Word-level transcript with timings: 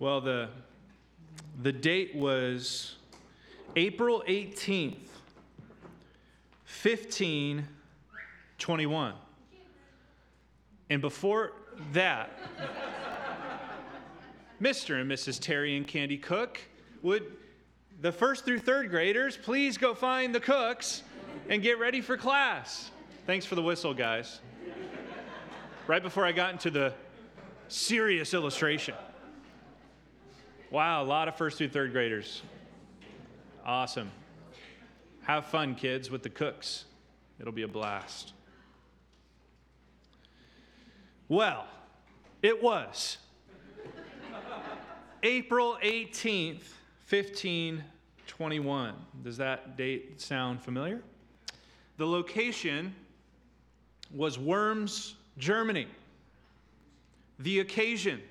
Well, 0.00 0.20
the, 0.22 0.48
the 1.62 1.72
date 1.72 2.16
was 2.16 2.96
April 3.76 4.24
18th, 4.26 4.96
1521. 6.82 9.12
And 10.88 11.02
before 11.02 11.52
that, 11.92 12.30
Mr. 14.62 14.98
and 14.98 15.10
Mrs. 15.10 15.38
Terry 15.38 15.76
and 15.76 15.86
Candy 15.86 16.16
Cook 16.16 16.58
would 17.02 17.36
the 18.00 18.10
first 18.10 18.46
through 18.46 18.60
third 18.60 18.88
graders 18.88 19.36
please 19.36 19.76
go 19.76 19.92
find 19.92 20.34
the 20.34 20.40
cooks 20.40 21.02
and 21.50 21.62
get 21.62 21.78
ready 21.78 22.00
for 22.00 22.16
class. 22.16 22.90
Thanks 23.26 23.44
for 23.44 23.54
the 23.54 23.62
whistle, 23.62 23.92
guys. 23.92 24.40
Right 25.86 26.02
before 26.02 26.24
I 26.24 26.32
got 26.32 26.52
into 26.52 26.70
the 26.70 26.94
serious 27.68 28.32
illustration. 28.32 28.94
Wow, 30.70 31.02
a 31.02 31.04
lot 31.04 31.26
of 31.26 31.34
first 31.34 31.58
through 31.58 31.70
third 31.70 31.90
graders. 31.90 32.42
Awesome. 33.66 34.12
Have 35.22 35.46
fun, 35.46 35.74
kids, 35.74 36.12
with 36.12 36.22
the 36.22 36.30
cooks. 36.30 36.84
It'll 37.40 37.52
be 37.52 37.62
a 37.62 37.68
blast. 37.68 38.34
Well, 41.28 41.66
it 42.40 42.62
was 42.62 43.18
April 45.24 45.76
18th, 45.82 46.62
1521. 47.08 48.94
Does 49.24 49.36
that 49.38 49.76
date 49.76 50.20
sound 50.20 50.62
familiar? 50.62 51.02
The 51.96 52.06
location 52.06 52.94
was 54.14 54.38
Worms, 54.38 55.16
Germany. 55.36 55.88
The 57.40 57.58
occasion 57.58 58.22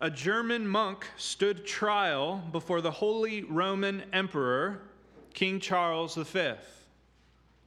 a 0.00 0.10
German 0.10 0.66
monk 0.66 1.06
stood 1.16 1.66
trial 1.66 2.42
before 2.52 2.80
the 2.80 2.90
Holy 2.90 3.42
Roman 3.42 4.04
Emperor, 4.12 4.80
King 5.34 5.58
Charles 5.58 6.14
V, 6.14 6.52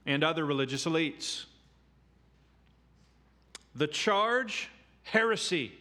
and 0.06 0.24
other 0.24 0.46
religious 0.46 0.86
elites. 0.86 1.44
The 3.74 3.86
charge 3.86 4.70
heresy. 5.02 5.72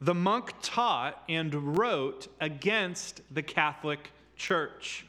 The 0.00 0.14
monk 0.14 0.54
taught 0.62 1.22
and 1.28 1.76
wrote 1.76 2.28
against 2.40 3.20
the 3.32 3.42
Catholic 3.42 4.10
Church. 4.36 5.06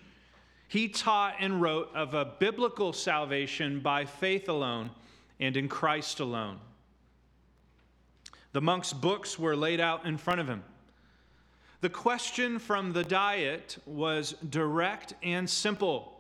He 0.68 0.88
taught 0.88 1.36
and 1.40 1.62
wrote 1.62 1.90
of 1.96 2.14
a 2.14 2.26
biblical 2.26 2.94
salvation 2.94 3.80
by 3.80 4.06
faith 4.06 4.50
alone 4.50 4.92
and 5.40 5.56
in 5.56 5.68
Christ 5.68 6.20
alone. 6.20 6.60
The 8.54 8.62
monk's 8.62 8.94
books 8.94 9.38
were 9.38 9.56
laid 9.56 9.80
out 9.80 10.06
in 10.06 10.18
front 10.18 10.40
of 10.40 10.48
him. 10.48 10.64
The 11.82 11.90
question 11.90 12.60
from 12.60 12.94
the 12.94 13.04
diet 13.04 13.78
was 13.86 14.36
direct 14.50 15.16
and 15.22 15.50
simple 15.50 16.18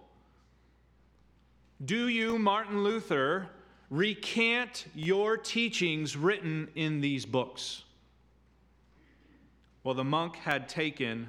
Do 1.85 2.07
you, 2.09 2.37
Martin 2.37 2.83
Luther, 2.83 3.47
recant 3.89 4.87
your 4.95 5.37
teachings 5.37 6.17
written 6.17 6.67
in 6.75 6.99
these 6.99 7.25
books? 7.25 7.83
Well, 9.83 9.93
the 9.93 10.03
monk 10.03 10.37
had 10.37 10.67
taken 10.67 11.27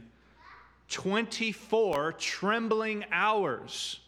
24 0.88 2.14
trembling 2.14 3.04
hours 3.12 4.00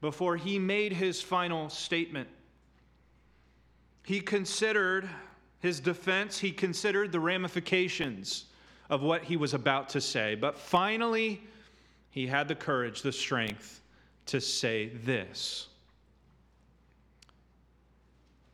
before 0.00 0.36
he 0.36 0.58
made 0.58 0.92
his 0.92 1.22
final 1.22 1.70
statement. 1.70 2.28
He 4.04 4.20
considered 4.20 5.08
his 5.60 5.78
defense, 5.78 6.38
he 6.38 6.52
considered 6.52 7.12
the 7.12 7.20
ramifications 7.20 8.46
of 8.88 9.02
what 9.02 9.22
he 9.24 9.36
was 9.36 9.54
about 9.54 9.90
to 9.90 10.00
say. 10.00 10.34
But 10.34 10.58
finally, 10.58 11.42
he 12.10 12.26
had 12.26 12.48
the 12.48 12.54
courage, 12.54 13.02
the 13.02 13.12
strength 13.12 13.80
to 14.26 14.40
say 14.40 14.88
this. 15.04 15.68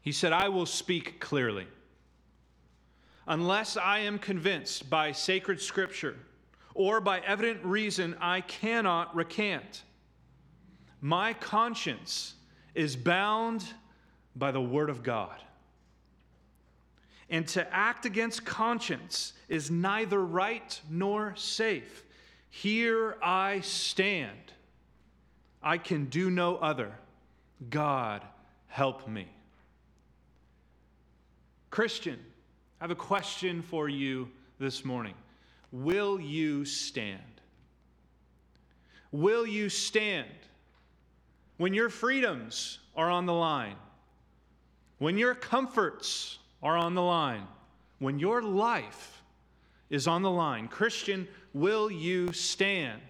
He 0.02 0.12
said, 0.12 0.32
I 0.32 0.48
will 0.48 0.66
speak 0.66 1.20
clearly. 1.20 1.66
Unless 3.28 3.76
I 3.76 4.00
am 4.00 4.18
convinced 4.18 4.88
by 4.88 5.12
sacred 5.12 5.60
scripture 5.60 6.16
or 6.74 7.00
by 7.00 7.20
evident 7.20 7.64
reason, 7.64 8.16
I 8.20 8.42
cannot 8.42 9.14
recant. 9.16 9.82
My 11.00 11.32
conscience 11.34 12.34
is 12.74 12.94
bound 12.94 13.64
by 14.36 14.50
the 14.52 14.60
word 14.60 14.90
of 14.90 15.02
God. 15.02 15.42
And 17.28 17.46
to 17.48 17.74
act 17.74 18.04
against 18.06 18.44
conscience 18.44 19.32
is 19.48 19.70
neither 19.70 20.24
right 20.24 20.80
nor 20.88 21.34
safe. 21.36 22.04
Here 22.50 23.16
I 23.22 23.60
stand. 23.60 24.52
I 25.62 25.78
can 25.78 26.06
do 26.06 26.30
no 26.30 26.56
other. 26.56 26.92
God, 27.68 28.22
help 28.68 29.08
me. 29.08 29.26
Christian, 31.70 32.18
I 32.80 32.84
have 32.84 32.90
a 32.90 32.94
question 32.94 33.62
for 33.62 33.88
you 33.88 34.30
this 34.58 34.84
morning. 34.84 35.14
Will 35.72 36.20
you 36.20 36.64
stand? 36.64 37.20
Will 39.10 39.46
you 39.46 39.68
stand 39.68 40.28
when 41.56 41.74
your 41.74 41.88
freedoms 41.88 42.78
are 42.96 43.10
on 43.10 43.26
the 43.26 43.32
line? 43.32 43.76
When 44.98 45.18
your 45.18 45.34
comforts 45.34 46.38
are 46.66 46.76
on 46.76 46.94
the 46.94 47.02
line, 47.02 47.46
when 48.00 48.18
your 48.18 48.42
life 48.42 49.22
is 49.88 50.08
on 50.08 50.22
the 50.22 50.30
line, 50.30 50.66
Christian, 50.66 51.28
will 51.54 51.88
you 51.88 52.32
stand 52.32 53.00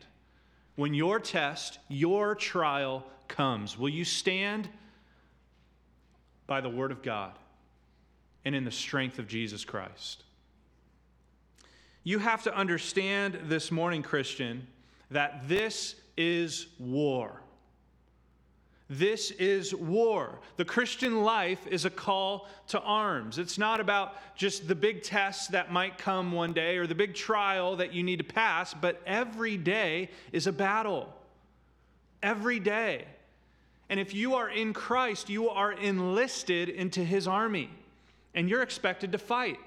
when 0.74 0.92
your 0.92 1.18
test, 1.18 1.78
your 1.88 2.34
trial 2.34 3.02
comes? 3.28 3.78
Will 3.78 3.88
you 3.88 4.04
stand 4.04 4.68
by 6.46 6.60
the 6.60 6.68
Word 6.68 6.92
of 6.92 7.02
God 7.02 7.32
and 8.44 8.54
in 8.54 8.64
the 8.64 8.70
strength 8.70 9.18
of 9.18 9.26
Jesus 9.26 9.64
Christ? 9.64 10.24
You 12.04 12.18
have 12.18 12.42
to 12.42 12.54
understand 12.54 13.40
this 13.44 13.72
morning, 13.72 14.02
Christian, 14.02 14.66
that 15.10 15.48
this 15.48 15.94
is 16.18 16.66
war. 16.78 17.40
This 18.88 19.32
is 19.32 19.74
war. 19.74 20.38
The 20.56 20.64
Christian 20.64 21.24
life 21.24 21.66
is 21.66 21.84
a 21.84 21.90
call 21.90 22.48
to 22.68 22.80
arms. 22.80 23.38
It's 23.38 23.58
not 23.58 23.80
about 23.80 24.14
just 24.36 24.68
the 24.68 24.76
big 24.76 25.02
tests 25.02 25.48
that 25.48 25.72
might 25.72 25.98
come 25.98 26.30
one 26.30 26.52
day 26.52 26.76
or 26.76 26.86
the 26.86 26.94
big 26.94 27.14
trial 27.14 27.76
that 27.76 27.92
you 27.92 28.04
need 28.04 28.18
to 28.18 28.24
pass, 28.24 28.74
but 28.74 29.02
every 29.04 29.56
day 29.56 30.10
is 30.30 30.46
a 30.46 30.52
battle. 30.52 31.12
Every 32.22 32.60
day. 32.60 33.06
And 33.88 33.98
if 33.98 34.14
you 34.14 34.34
are 34.34 34.48
in 34.48 34.72
Christ, 34.72 35.28
you 35.28 35.48
are 35.48 35.72
enlisted 35.72 36.68
into 36.68 37.04
his 37.04 37.26
army 37.26 37.70
and 38.34 38.48
you're 38.48 38.62
expected 38.62 39.10
to 39.12 39.18
fight. 39.18 39.58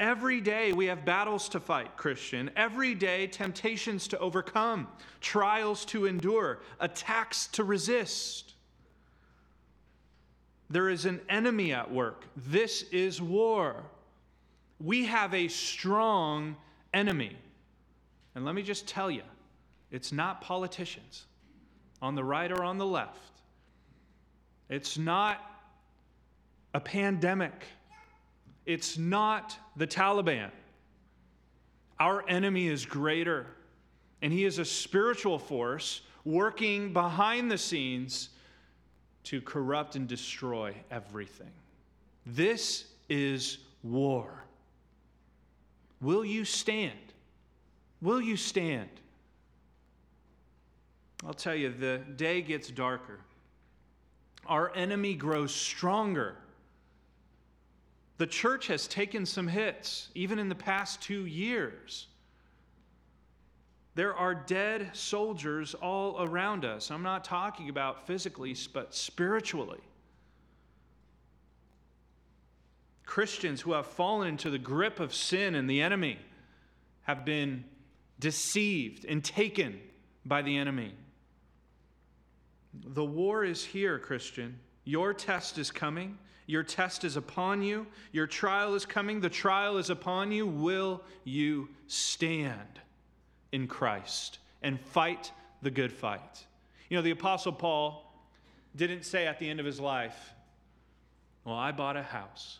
Every 0.00 0.40
day 0.40 0.72
we 0.72 0.86
have 0.86 1.04
battles 1.04 1.46
to 1.50 1.60
fight, 1.60 1.94
Christian. 1.98 2.50
Every 2.56 2.94
day, 2.94 3.26
temptations 3.26 4.08
to 4.08 4.18
overcome, 4.18 4.88
trials 5.20 5.84
to 5.86 6.06
endure, 6.06 6.60
attacks 6.80 7.46
to 7.48 7.64
resist. 7.64 8.54
There 10.70 10.88
is 10.88 11.04
an 11.04 11.20
enemy 11.28 11.74
at 11.74 11.92
work. 11.92 12.24
This 12.34 12.84
is 12.84 13.20
war. 13.20 13.84
We 14.82 15.04
have 15.04 15.34
a 15.34 15.48
strong 15.48 16.56
enemy. 16.94 17.36
And 18.34 18.46
let 18.46 18.54
me 18.54 18.62
just 18.62 18.88
tell 18.88 19.10
you 19.10 19.22
it's 19.90 20.12
not 20.12 20.40
politicians 20.40 21.26
on 22.00 22.14
the 22.14 22.24
right 22.24 22.50
or 22.50 22.64
on 22.64 22.78
the 22.78 22.86
left, 22.86 23.42
it's 24.70 24.96
not 24.96 25.44
a 26.72 26.80
pandemic. 26.80 27.64
It's 28.66 28.98
not 28.98 29.56
the 29.76 29.86
Taliban. 29.86 30.50
Our 31.98 32.26
enemy 32.28 32.68
is 32.68 32.86
greater, 32.86 33.46
and 34.22 34.32
he 34.32 34.44
is 34.44 34.58
a 34.58 34.64
spiritual 34.64 35.38
force 35.38 36.02
working 36.24 36.92
behind 36.92 37.50
the 37.50 37.58
scenes 37.58 38.30
to 39.24 39.40
corrupt 39.40 39.96
and 39.96 40.08
destroy 40.08 40.74
everything. 40.90 41.50
This 42.26 42.86
is 43.08 43.58
war. 43.82 44.44
Will 46.00 46.24
you 46.24 46.44
stand? 46.44 46.98
Will 48.00 48.20
you 48.20 48.36
stand? 48.36 48.88
I'll 51.26 51.34
tell 51.34 51.54
you, 51.54 51.70
the 51.70 51.98
day 52.16 52.40
gets 52.40 52.70
darker. 52.70 53.20
Our 54.46 54.74
enemy 54.74 55.14
grows 55.14 55.54
stronger 55.54 56.36
the 58.20 58.26
church 58.26 58.66
has 58.66 58.86
taken 58.86 59.24
some 59.24 59.48
hits, 59.48 60.10
even 60.14 60.38
in 60.38 60.50
the 60.50 60.54
past 60.54 61.00
two 61.00 61.24
years. 61.24 62.06
There 63.94 64.14
are 64.14 64.34
dead 64.34 64.90
soldiers 64.92 65.72
all 65.72 66.22
around 66.22 66.66
us. 66.66 66.90
I'm 66.90 67.02
not 67.02 67.24
talking 67.24 67.70
about 67.70 68.06
physically, 68.06 68.54
but 68.74 68.94
spiritually. 68.94 69.80
Christians 73.06 73.62
who 73.62 73.72
have 73.72 73.86
fallen 73.86 74.28
into 74.28 74.50
the 74.50 74.58
grip 74.58 75.00
of 75.00 75.14
sin 75.14 75.54
and 75.54 75.68
the 75.68 75.80
enemy 75.80 76.18
have 77.04 77.24
been 77.24 77.64
deceived 78.18 79.06
and 79.06 79.24
taken 79.24 79.80
by 80.26 80.42
the 80.42 80.58
enemy. 80.58 80.92
The 82.74 83.02
war 83.02 83.44
is 83.44 83.64
here, 83.64 83.98
Christian. 83.98 84.58
Your 84.84 85.14
test 85.14 85.56
is 85.56 85.70
coming. 85.70 86.18
Your 86.50 86.64
test 86.64 87.04
is 87.04 87.16
upon 87.16 87.62
you. 87.62 87.86
Your 88.10 88.26
trial 88.26 88.74
is 88.74 88.84
coming. 88.84 89.20
The 89.20 89.30
trial 89.30 89.78
is 89.78 89.88
upon 89.88 90.32
you. 90.32 90.48
Will 90.48 91.00
you 91.22 91.68
stand 91.86 92.80
in 93.52 93.68
Christ 93.68 94.40
and 94.60 94.80
fight 94.80 95.30
the 95.62 95.70
good 95.70 95.92
fight? 95.92 96.44
You 96.88 96.96
know, 96.96 97.02
the 97.02 97.12
Apostle 97.12 97.52
Paul 97.52 98.12
didn't 98.74 99.04
say 99.04 99.28
at 99.28 99.38
the 99.38 99.48
end 99.48 99.60
of 99.60 99.66
his 99.66 99.78
life, 99.78 100.32
Well, 101.44 101.54
I 101.54 101.70
bought 101.70 101.96
a 101.96 102.02
house, 102.02 102.58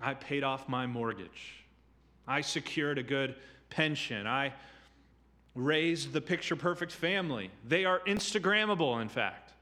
I 0.00 0.14
paid 0.14 0.42
off 0.42 0.70
my 0.70 0.86
mortgage, 0.86 1.66
I 2.26 2.40
secured 2.40 2.96
a 2.96 3.02
good 3.02 3.34
pension, 3.68 4.26
I 4.26 4.54
raised 5.54 6.14
the 6.14 6.22
picture 6.22 6.56
perfect 6.56 6.92
family. 6.92 7.50
They 7.68 7.84
are 7.84 8.00
Instagrammable, 8.06 9.02
in 9.02 9.10
fact. 9.10 9.52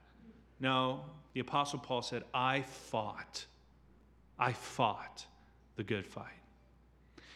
No, 0.60 1.00
the 1.38 1.42
Apostle 1.42 1.78
Paul 1.78 2.02
said, 2.02 2.24
I 2.34 2.62
fought. 2.62 3.46
I 4.40 4.52
fought 4.52 5.24
the 5.76 5.84
good 5.84 6.04
fight. 6.04 6.26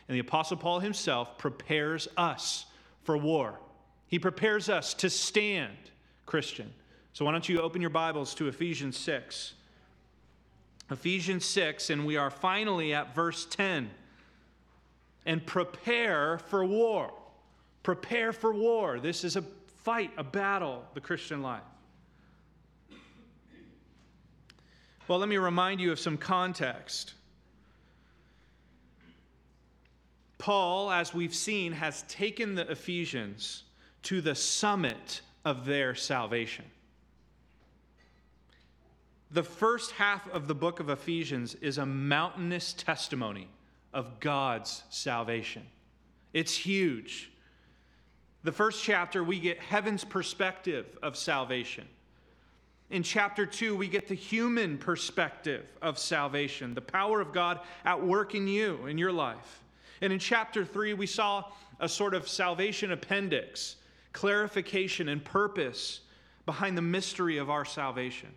And 0.09 0.17
the 0.17 0.19
Apostle 0.19 0.57
Paul 0.57 0.81
himself 0.81 1.39
prepares 1.39 2.09
us 2.17 2.67
for 3.05 3.17
war. 3.17 3.61
He 4.09 4.19
prepares 4.19 4.69
us 4.69 4.93
to 4.95 5.09
stand, 5.09 5.77
Christian. 6.27 6.73
So 7.13 7.25
why 7.25 7.31
don't 7.31 7.49
you 7.49 7.61
open 7.61 7.81
your 7.81 7.91
Bibles 7.91 8.35
to 8.35 8.49
Ephesians 8.49 8.97
6? 8.97 9.55
Ephesians 10.91 11.45
6, 11.45 11.91
and 11.91 12.05
we 12.05 12.17
are 12.17 12.29
finally 12.29 12.93
at 12.95 13.15
verse 13.15 13.47
10. 13.47 13.89
And 15.27 15.47
prepare 15.47 16.39
for 16.49 16.65
war. 16.65 17.13
Prepare 17.85 18.33
for 18.33 18.53
war. 18.53 18.99
This 18.99 19.23
is 19.23 19.37
a 19.37 19.45
fight, 19.85 20.11
a 20.17 20.25
battle, 20.25 20.83
the 20.95 21.01
Christian 21.01 21.41
life. 21.41 21.63
Well, 25.13 25.19
let 25.19 25.29
me 25.29 25.37
remind 25.37 25.79
you 25.79 25.93
of 25.93 26.01
some 26.01 26.17
context. 26.17 27.13
Paul, 30.39 30.91
as 30.91 31.13
we've 31.13 31.35
seen, 31.35 31.73
has 31.73 32.01
taken 32.09 32.55
the 32.55 32.71
Ephesians 32.71 33.65
to 34.05 34.23
the 34.23 34.35
summit 34.35 35.21
of 35.45 35.67
their 35.67 35.95
salvation. 35.95 36.65
The 39.31 39.43
first 39.43 39.91
half 39.91 40.27
of 40.31 40.49
the 40.49 40.55
book 40.55 40.81
of 40.81 40.89
Ephesians 40.89 41.57
is 41.57 41.77
a 41.77 41.85
mountainous 41.85 42.73
testimony 42.73 43.49
of 43.93 44.19
God's 44.19 44.83
salvation. 44.89 45.67
It's 46.33 46.57
huge. 46.57 47.31
The 48.45 48.53
first 48.53 48.83
chapter, 48.83 49.23
we 49.23 49.39
get 49.39 49.59
heaven's 49.59 50.05
perspective 50.05 50.87
of 51.03 51.19
salvation. 51.19 51.87
In 52.93 53.03
chapter 53.03 53.47
2, 53.47 53.75
we 53.75 53.89
get 53.89 54.07
the 54.07 54.15
human 54.15 54.77
perspective 54.77 55.65
of 55.81 55.99
salvation, 55.99 56.75
the 56.75 56.83
power 56.83 57.23
of 57.23 57.33
God 57.33 57.61
at 57.87 58.05
work 58.05 58.35
in 58.35 58.47
you, 58.47 58.85
in 58.87 58.99
your 58.99 59.11
life. 59.11 59.63
And 60.03 60.13
in 60.13 60.19
chapter 60.19 60.63
3, 60.63 60.93
we 60.93 61.07
saw 61.07 61.45
a 61.81 61.89
sort 61.89 62.13
of 62.13 62.29
salvation 62.29 62.93
appendix, 62.93 63.77
clarification 64.13 65.09
and 65.09 65.25
purpose 65.25 66.01
behind 66.45 66.77
the 66.77 66.83
mystery 66.83 67.39
of 67.39 67.49
our 67.49 67.65
salvation. 67.65 68.29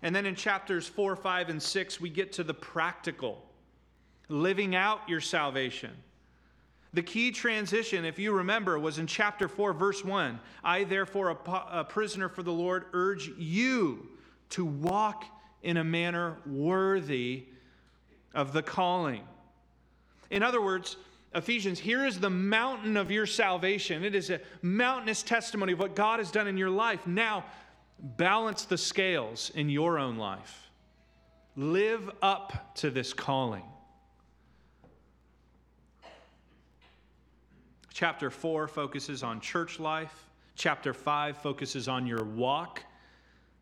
And 0.00 0.16
then 0.16 0.24
in 0.24 0.36
chapters 0.36 0.88
4, 0.88 1.14
5, 1.14 1.50
and 1.50 1.62
6, 1.62 2.00
we 2.00 2.08
get 2.08 2.32
to 2.32 2.44
the 2.44 2.54
practical, 2.54 3.44
living 4.30 4.74
out 4.74 5.06
your 5.06 5.20
salvation. 5.20 5.90
The 6.96 7.02
key 7.02 7.30
transition, 7.30 8.06
if 8.06 8.18
you 8.18 8.32
remember, 8.32 8.78
was 8.78 8.98
in 8.98 9.06
chapter 9.06 9.48
4, 9.48 9.74
verse 9.74 10.02
1. 10.02 10.40
I, 10.64 10.84
therefore, 10.84 11.36
a, 11.46 11.84
prisoner 11.84 12.30
for 12.30 12.42
the 12.42 12.54
Lord, 12.54 12.86
urge 12.94 13.28
you 13.36 14.08
to 14.48 14.64
walk 14.64 15.26
in 15.62 15.76
a 15.76 15.84
manner 15.84 16.38
worthy 16.46 17.44
of 18.34 18.54
the 18.54 18.62
calling. 18.62 19.20
In 20.30 20.42
other 20.42 20.62
words, 20.62 20.96
Ephesians, 21.34 21.78
here 21.78 22.06
is 22.06 22.18
the 22.18 22.30
mountain 22.30 22.96
of 22.96 23.10
your 23.10 23.26
salvation. 23.26 24.02
It 24.02 24.14
is 24.14 24.30
a 24.30 24.40
mountainous 24.62 25.22
testimony 25.22 25.74
of 25.74 25.78
what 25.78 25.94
God 25.94 26.18
has 26.18 26.30
done 26.30 26.46
in 26.46 26.56
your 26.56 26.70
life. 26.70 27.06
Now, 27.06 27.44
balance 28.00 28.64
the 28.64 28.78
scales 28.78 29.50
in 29.54 29.68
your 29.68 29.98
own 29.98 30.16
life. 30.16 30.70
Live 31.56 32.10
up 32.22 32.74
to 32.76 32.88
this 32.88 33.12
calling. 33.12 33.64
Chapter 37.96 38.28
4 38.28 38.68
focuses 38.68 39.22
on 39.22 39.40
church 39.40 39.80
life. 39.80 40.26
Chapter 40.54 40.92
5 40.92 41.38
focuses 41.38 41.88
on 41.88 42.06
your 42.06 42.24
walk, 42.24 42.82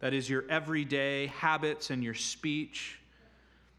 that 0.00 0.12
is, 0.12 0.28
your 0.28 0.42
everyday 0.50 1.28
habits 1.28 1.90
and 1.90 2.02
your 2.02 2.14
speech. 2.14 2.98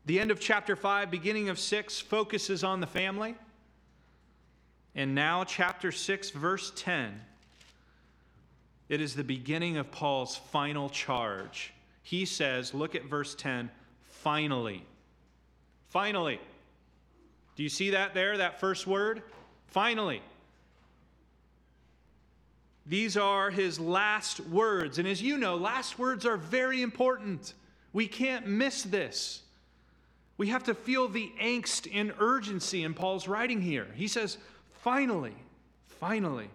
The 0.06 0.18
end 0.18 0.32
of 0.32 0.40
chapter 0.40 0.78
5, 0.78 1.12
beginning 1.12 1.50
of 1.50 1.60
6, 1.60 2.00
focuses 2.00 2.64
on 2.64 2.80
the 2.80 2.88
family. 2.88 3.36
And 4.96 5.14
now, 5.14 5.44
chapter 5.44 5.92
6, 5.92 6.30
verse 6.30 6.72
10, 6.78 7.20
it 8.88 9.02
is 9.02 9.14
the 9.14 9.26
beginning 9.26 9.76
of 9.76 9.92
Paul's 9.92 10.38
final 10.38 10.88
charge. 10.88 11.74
He 12.02 12.24
says, 12.24 12.74
look 12.74 12.96
at 12.96 13.04
verse 13.04 13.36
10, 13.36 13.70
finally. 14.06 14.86
Finally. 15.90 16.40
Do 17.58 17.64
you 17.64 17.68
see 17.68 17.90
that 17.90 18.14
there, 18.14 18.38
that 18.38 18.62
first 18.62 18.88
word? 18.88 19.22
Finally. 19.68 20.22
These 22.86 23.18
are 23.18 23.50
his 23.50 23.80
last 23.80 24.40
words. 24.42 25.00
And 25.00 25.08
as 25.08 25.22
you 25.22 25.38
know, 25.38 25.56
last 25.56 25.98
words 25.98 26.26
are 26.26 26.38
very 26.38 26.82
important. 26.82 27.54
We 27.94 28.08
can't 28.08 28.48
miss 28.48 28.84
this. 28.84 29.42
We 30.38 30.48
have 30.48 30.64
to 30.66 30.76
feel 30.76 31.08
the 31.08 31.32
angst 31.42 31.90
and 31.94 32.14
urgency 32.20 32.84
in 32.84 32.94
Paul's 32.94 33.28
writing 33.28 33.62
here. 33.62 33.88
He 33.96 34.08
says, 34.08 34.38
finally, 34.84 35.36
finally. 36.00 36.50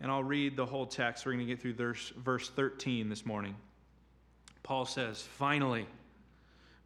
And 0.00 0.10
I'll 0.10 0.22
read 0.22 0.56
the 0.56 0.66
whole 0.66 0.86
text. 0.86 1.24
We're 1.24 1.32
going 1.32 1.46
to 1.46 1.52
get 1.52 1.60
through 1.60 1.74
verse, 1.74 2.12
verse 2.16 2.50
13 2.50 3.08
this 3.08 3.24
morning. 3.24 3.56
Paul 4.62 4.84
says, 4.84 5.22
finally, 5.22 5.86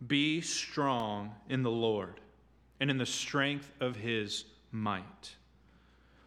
be 0.07 0.41
strong 0.41 1.35
in 1.49 1.63
the 1.63 1.71
Lord 1.71 2.21
and 2.79 2.91
in 2.91 2.97
the 2.97 3.07
strength 3.07 3.71
of 3.81 3.97
his 3.97 4.45
might. 4.71 5.35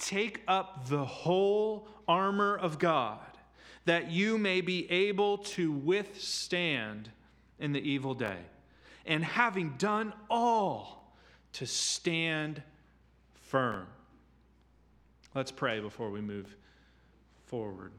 Take 0.00 0.42
up 0.48 0.88
the 0.88 1.04
whole 1.04 1.86
armor 2.08 2.56
of 2.56 2.80
God, 2.80 3.20
that 3.84 4.10
you 4.10 4.36
may 4.36 4.60
be 4.60 4.90
able 4.90 5.38
to 5.38 5.70
withstand 5.70 7.10
in 7.60 7.72
the 7.72 7.80
evil 7.80 8.14
day. 8.14 8.38
And 9.06 9.24
having 9.24 9.74
done 9.78 10.12
all, 10.28 11.00
to 11.52 11.66
stand 11.66 12.62
firm. 13.34 13.86
Let's 15.34 15.50
pray 15.50 15.80
before 15.80 16.10
we 16.10 16.20
move 16.20 16.56
forward. 17.46 17.92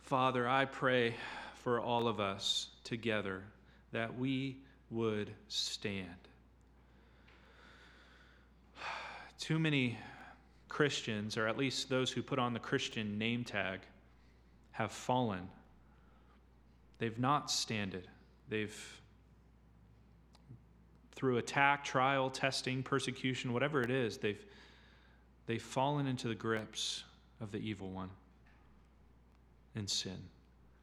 Father, 0.00 0.48
I 0.48 0.64
pray 0.64 1.14
for 1.62 1.80
all 1.80 2.08
of 2.08 2.20
us 2.20 2.68
together 2.84 3.42
that 3.92 4.16
we 4.16 4.58
would 4.90 5.30
stand. 5.48 6.27
Too 9.38 9.58
many 9.58 9.98
Christians, 10.68 11.36
or 11.36 11.46
at 11.46 11.56
least 11.56 11.88
those 11.88 12.10
who 12.10 12.22
put 12.22 12.38
on 12.38 12.52
the 12.52 12.58
Christian 12.58 13.18
name 13.18 13.44
tag, 13.44 13.80
have 14.72 14.92
fallen. 14.92 15.48
They've 16.98 17.18
not 17.18 17.50
standed. 17.50 18.08
They've, 18.48 18.76
through 21.12 21.38
attack, 21.38 21.84
trial, 21.84 22.30
testing, 22.30 22.82
persecution, 22.82 23.52
whatever 23.52 23.80
it 23.80 23.90
is, 23.90 24.18
they've, 24.18 24.44
they've 25.46 25.62
fallen 25.62 26.06
into 26.06 26.28
the 26.28 26.34
grips 26.34 27.04
of 27.40 27.52
the 27.52 27.58
evil 27.58 27.90
one 27.90 28.10
and 29.74 29.88
sin. 29.88 30.18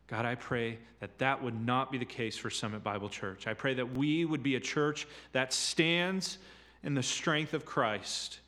God, 0.07 0.25
I 0.25 0.35
pray 0.35 0.77
that 0.99 1.17
that 1.17 1.43
would 1.43 1.59
not 1.65 1.91
be 1.91 1.97
the 1.97 2.05
case 2.05 2.37
for 2.37 2.49
Summit 2.49 2.83
Bible 2.83 3.09
Church. 3.09 3.47
I 3.47 3.53
pray 3.53 3.73
that 3.73 3.97
we 3.97 4.23
would 4.23 4.43
be 4.43 4.55
a 4.55 4.59
church 4.59 5.07
that 5.31 5.51
stands 5.51 6.37
in 6.83 6.93
the 6.93 7.03
strength 7.03 7.53
of 7.53 7.65
Christ 7.65 8.39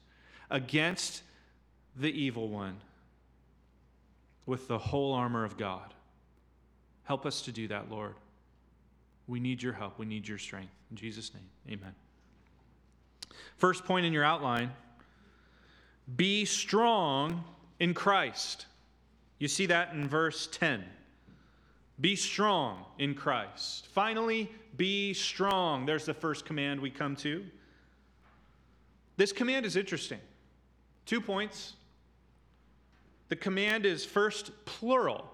against 0.50 1.24
the 1.96 2.10
evil 2.10 2.50
one 2.50 2.78
with 4.46 4.68
the 4.68 4.78
whole 4.78 5.14
armor 5.14 5.44
of 5.44 5.58
God. 5.58 5.94
Help 7.04 7.26
us 7.26 7.42
to 7.44 7.52
do 7.52 7.68
that, 7.68 7.90
Lord. 7.90 8.16
We 9.28 9.40
need 9.40 9.62
your 9.62 9.74
help. 9.74 10.00
We 10.00 10.06
need 10.06 10.28
your 10.28 10.38
strength. 10.38 10.74
In 10.90 10.98
Jesus' 10.98 11.32
name, 11.34 11.78
amen. 11.80 11.94
First 13.58 13.86
point 13.86 14.06
in 14.06 14.14
your 14.14 14.24
outline 14.24 14.72
be 16.16 16.46
strong 16.46 17.44
in 17.80 17.94
Christ. 17.94 18.66
You 19.40 19.50
see 19.50 19.66
that 19.66 19.94
in 19.94 20.08
verse 20.08 20.48
10. 20.48 20.84
Be 22.00 22.16
strong 22.16 22.86
in 22.98 23.14
Christ. 23.14 23.88
Finally, 23.88 24.50
be 24.78 25.14
strong. 25.14 25.86
There's 25.86 26.06
the 26.06 26.14
first 26.14 26.46
command 26.46 26.80
we 26.80 26.90
come 26.90 27.16
to. 27.18 27.44
This 29.18 29.34
command 29.34 29.66
is 29.66 29.76
interesting. 29.76 30.20
Two 31.08 31.22
points. 31.22 31.74
The 33.30 33.36
command 33.36 33.86
is 33.86 34.06
first 34.06 34.52
plural, 34.66 35.26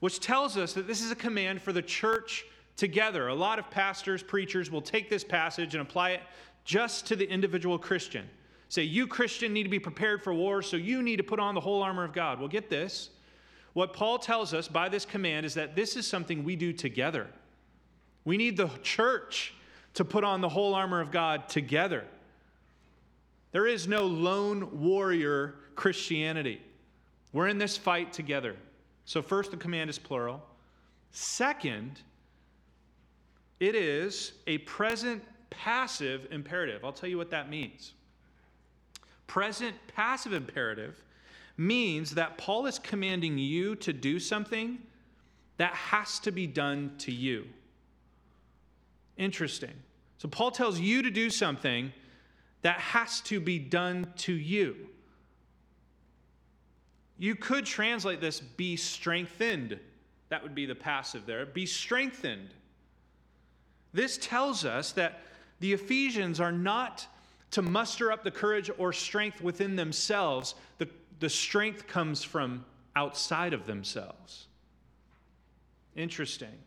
which 0.00 0.20
tells 0.20 0.56
us 0.56 0.72
that 0.72 0.86
this 0.86 1.02
is 1.02 1.10
a 1.10 1.16
command 1.16 1.60
for 1.60 1.72
the 1.72 1.82
church 1.82 2.46
together. 2.76 3.28
A 3.28 3.34
lot 3.34 3.58
of 3.58 3.68
pastors, 3.68 4.22
preachers 4.22 4.70
will 4.70 4.80
take 4.80 5.10
this 5.10 5.24
passage 5.24 5.74
and 5.74 5.82
apply 5.82 6.10
it 6.10 6.20
just 6.64 7.06
to 7.08 7.16
the 7.16 7.28
individual 7.28 7.78
Christian. 7.78 8.28
Say, 8.68 8.82
you 8.82 9.06
Christian 9.06 9.52
need 9.52 9.64
to 9.64 9.68
be 9.68 9.78
prepared 9.78 10.22
for 10.22 10.32
war, 10.32 10.62
so 10.62 10.76
you 10.76 11.02
need 11.02 11.16
to 11.16 11.22
put 11.22 11.38
on 11.38 11.54
the 11.54 11.60
whole 11.60 11.82
armor 11.82 12.04
of 12.04 12.12
God. 12.12 12.38
Well, 12.38 12.48
get 12.48 12.70
this. 12.70 13.10
What 13.72 13.92
Paul 13.92 14.18
tells 14.18 14.54
us 14.54 14.68
by 14.68 14.88
this 14.88 15.04
command 15.04 15.46
is 15.46 15.54
that 15.54 15.76
this 15.76 15.96
is 15.96 16.06
something 16.06 16.44
we 16.44 16.56
do 16.56 16.72
together. 16.72 17.26
We 18.24 18.36
need 18.36 18.56
the 18.56 18.70
church 18.82 19.52
to 19.94 20.04
put 20.04 20.24
on 20.24 20.40
the 20.40 20.48
whole 20.48 20.74
armor 20.74 21.00
of 21.00 21.10
God 21.10 21.48
together. 21.48 22.04
There 23.56 23.66
is 23.66 23.88
no 23.88 24.04
lone 24.04 24.82
warrior 24.82 25.54
Christianity. 25.76 26.60
We're 27.32 27.48
in 27.48 27.56
this 27.56 27.74
fight 27.74 28.12
together. 28.12 28.54
So, 29.06 29.22
first, 29.22 29.50
the 29.50 29.56
command 29.56 29.88
is 29.88 29.98
plural. 29.98 30.42
Second, 31.12 32.02
it 33.58 33.74
is 33.74 34.32
a 34.46 34.58
present 34.58 35.22
passive 35.48 36.28
imperative. 36.30 36.84
I'll 36.84 36.92
tell 36.92 37.08
you 37.08 37.16
what 37.16 37.30
that 37.30 37.48
means. 37.48 37.94
Present 39.26 39.74
passive 39.88 40.34
imperative 40.34 41.02
means 41.56 42.10
that 42.10 42.36
Paul 42.36 42.66
is 42.66 42.78
commanding 42.78 43.38
you 43.38 43.74
to 43.76 43.94
do 43.94 44.20
something 44.20 44.76
that 45.56 45.72
has 45.72 46.18
to 46.18 46.30
be 46.30 46.46
done 46.46 46.92
to 46.98 47.10
you. 47.10 47.46
Interesting. 49.16 49.72
So 50.18 50.28
Paul 50.28 50.50
tells 50.50 50.78
you 50.78 51.00
to 51.00 51.10
do 51.10 51.30
something 51.30 51.94
that 52.66 52.80
has 52.80 53.20
to 53.20 53.38
be 53.38 53.60
done 53.60 54.12
to 54.16 54.32
you. 54.32 54.74
You 57.16 57.36
could 57.36 57.64
translate 57.64 58.20
this 58.20 58.40
be 58.40 58.74
strengthened. 58.74 59.78
That 60.30 60.42
would 60.42 60.56
be 60.56 60.66
the 60.66 60.74
passive 60.74 61.26
there. 61.26 61.46
Be 61.46 61.64
strengthened. 61.64 62.48
This 63.92 64.18
tells 64.18 64.64
us 64.64 64.90
that 64.92 65.20
the 65.60 65.74
Ephesians 65.74 66.40
are 66.40 66.50
not 66.50 67.06
to 67.52 67.62
muster 67.62 68.10
up 68.10 68.24
the 68.24 68.32
courage 68.32 68.68
or 68.78 68.92
strength 68.92 69.40
within 69.40 69.76
themselves. 69.76 70.56
The, 70.78 70.88
the 71.20 71.30
strength 71.30 71.86
comes 71.86 72.24
from 72.24 72.64
outside 72.96 73.52
of 73.52 73.66
themselves. 73.66 74.48
Interesting. 75.94 76.58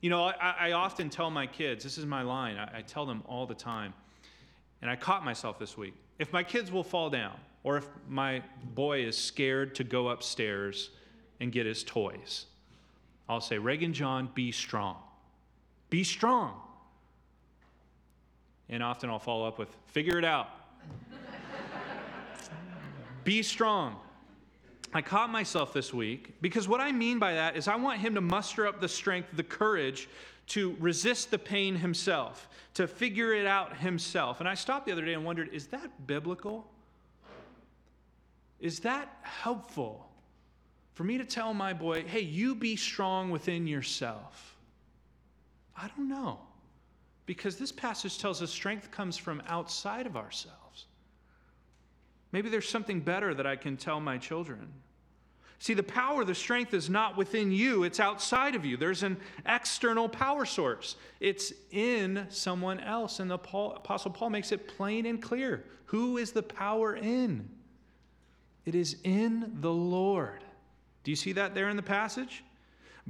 You 0.00 0.10
know, 0.10 0.24
I, 0.24 0.54
I 0.58 0.72
often 0.72 1.10
tell 1.10 1.30
my 1.30 1.46
kids, 1.46 1.84
this 1.84 1.96
is 1.96 2.06
my 2.06 2.22
line, 2.22 2.56
I, 2.56 2.78
I 2.78 2.82
tell 2.82 3.06
them 3.06 3.22
all 3.28 3.46
the 3.46 3.54
time, 3.54 3.94
and 4.82 4.90
I 4.90 4.96
caught 4.96 5.24
myself 5.24 5.58
this 5.58 5.76
week. 5.76 5.94
If 6.18 6.32
my 6.32 6.42
kids 6.42 6.70
will 6.70 6.84
fall 6.84 7.10
down, 7.10 7.38
or 7.64 7.76
if 7.76 7.88
my 8.08 8.42
boy 8.74 9.04
is 9.04 9.16
scared 9.16 9.74
to 9.76 9.84
go 9.84 10.08
upstairs 10.08 10.90
and 11.40 11.50
get 11.50 11.66
his 11.66 11.82
toys, 11.82 12.46
I'll 13.28 13.40
say, 13.40 13.58
Reagan 13.58 13.92
John, 13.92 14.30
be 14.34 14.52
strong. 14.52 14.96
Be 15.90 16.04
strong. 16.04 16.60
And 18.68 18.82
often 18.82 19.10
I'll 19.10 19.18
follow 19.18 19.46
up 19.46 19.58
with, 19.58 19.68
figure 19.86 20.18
it 20.18 20.24
out. 20.24 20.48
Be 23.24 23.42
strong. 23.42 23.96
I 24.94 25.02
caught 25.02 25.30
myself 25.30 25.72
this 25.72 25.92
week 25.92 26.34
because 26.40 26.68
what 26.68 26.80
I 26.80 26.92
mean 26.92 27.18
by 27.18 27.34
that 27.34 27.56
is 27.56 27.66
I 27.68 27.76
want 27.76 27.98
him 27.98 28.14
to 28.14 28.20
muster 28.20 28.66
up 28.66 28.80
the 28.80 28.88
strength, 28.88 29.28
the 29.34 29.42
courage 29.42 30.08
to 30.48 30.76
resist 30.78 31.30
the 31.30 31.38
pain 31.38 31.76
himself, 31.76 32.48
to 32.74 32.86
figure 32.86 33.34
it 33.34 33.46
out 33.46 33.76
himself. 33.78 34.40
And 34.40 34.48
I 34.48 34.54
stopped 34.54 34.86
the 34.86 34.92
other 34.92 35.04
day 35.04 35.14
and 35.14 35.24
wondered 35.24 35.50
is 35.52 35.66
that 35.68 36.06
biblical? 36.06 36.66
Is 38.60 38.80
that 38.80 39.18
helpful 39.22 40.08
for 40.94 41.04
me 41.04 41.18
to 41.18 41.24
tell 41.24 41.52
my 41.52 41.72
boy, 41.72 42.04
hey, 42.04 42.20
you 42.20 42.54
be 42.54 42.76
strong 42.76 43.30
within 43.30 43.66
yourself? 43.66 44.56
I 45.76 45.88
don't 45.94 46.08
know. 46.08 46.38
Because 47.26 47.56
this 47.56 47.72
passage 47.72 48.18
tells 48.18 48.40
us 48.40 48.50
strength 48.50 48.90
comes 48.90 49.16
from 49.16 49.42
outside 49.48 50.06
of 50.06 50.16
ourselves. 50.16 50.86
Maybe 52.32 52.48
there's 52.48 52.68
something 52.68 53.00
better 53.00 53.34
that 53.34 53.46
I 53.46 53.56
can 53.56 53.76
tell 53.76 54.00
my 54.00 54.16
children. 54.16 54.72
See, 55.58 55.74
the 55.74 55.82
power, 55.82 56.24
the 56.24 56.34
strength 56.34 56.74
is 56.74 56.90
not 56.90 57.16
within 57.16 57.50
you, 57.50 57.84
it's 57.84 57.98
outside 57.98 58.54
of 58.54 58.64
you. 58.64 58.76
There's 58.76 59.02
an 59.02 59.16
external 59.46 60.08
power 60.08 60.44
source, 60.44 60.96
it's 61.20 61.52
in 61.70 62.26
someone 62.28 62.80
else. 62.80 63.20
And 63.20 63.30
the 63.30 63.38
Paul, 63.38 63.72
Apostle 63.72 64.10
Paul 64.10 64.30
makes 64.30 64.52
it 64.52 64.68
plain 64.68 65.06
and 65.06 65.20
clear. 65.20 65.64
Who 65.86 66.18
is 66.18 66.32
the 66.32 66.42
power 66.42 66.94
in? 66.96 67.48
It 68.64 68.74
is 68.74 68.96
in 69.04 69.58
the 69.60 69.72
Lord. 69.72 70.42
Do 71.04 71.12
you 71.12 71.16
see 71.16 71.32
that 71.32 71.54
there 71.54 71.68
in 71.68 71.76
the 71.76 71.82
passage? 71.82 72.42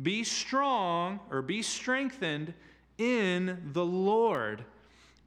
Be 0.00 0.23
strong 0.23 1.21
or 1.31 1.41
be 1.41 1.62
strengthened 1.62 2.53
in 2.99 3.71
the 3.73 3.85
Lord 3.85 4.65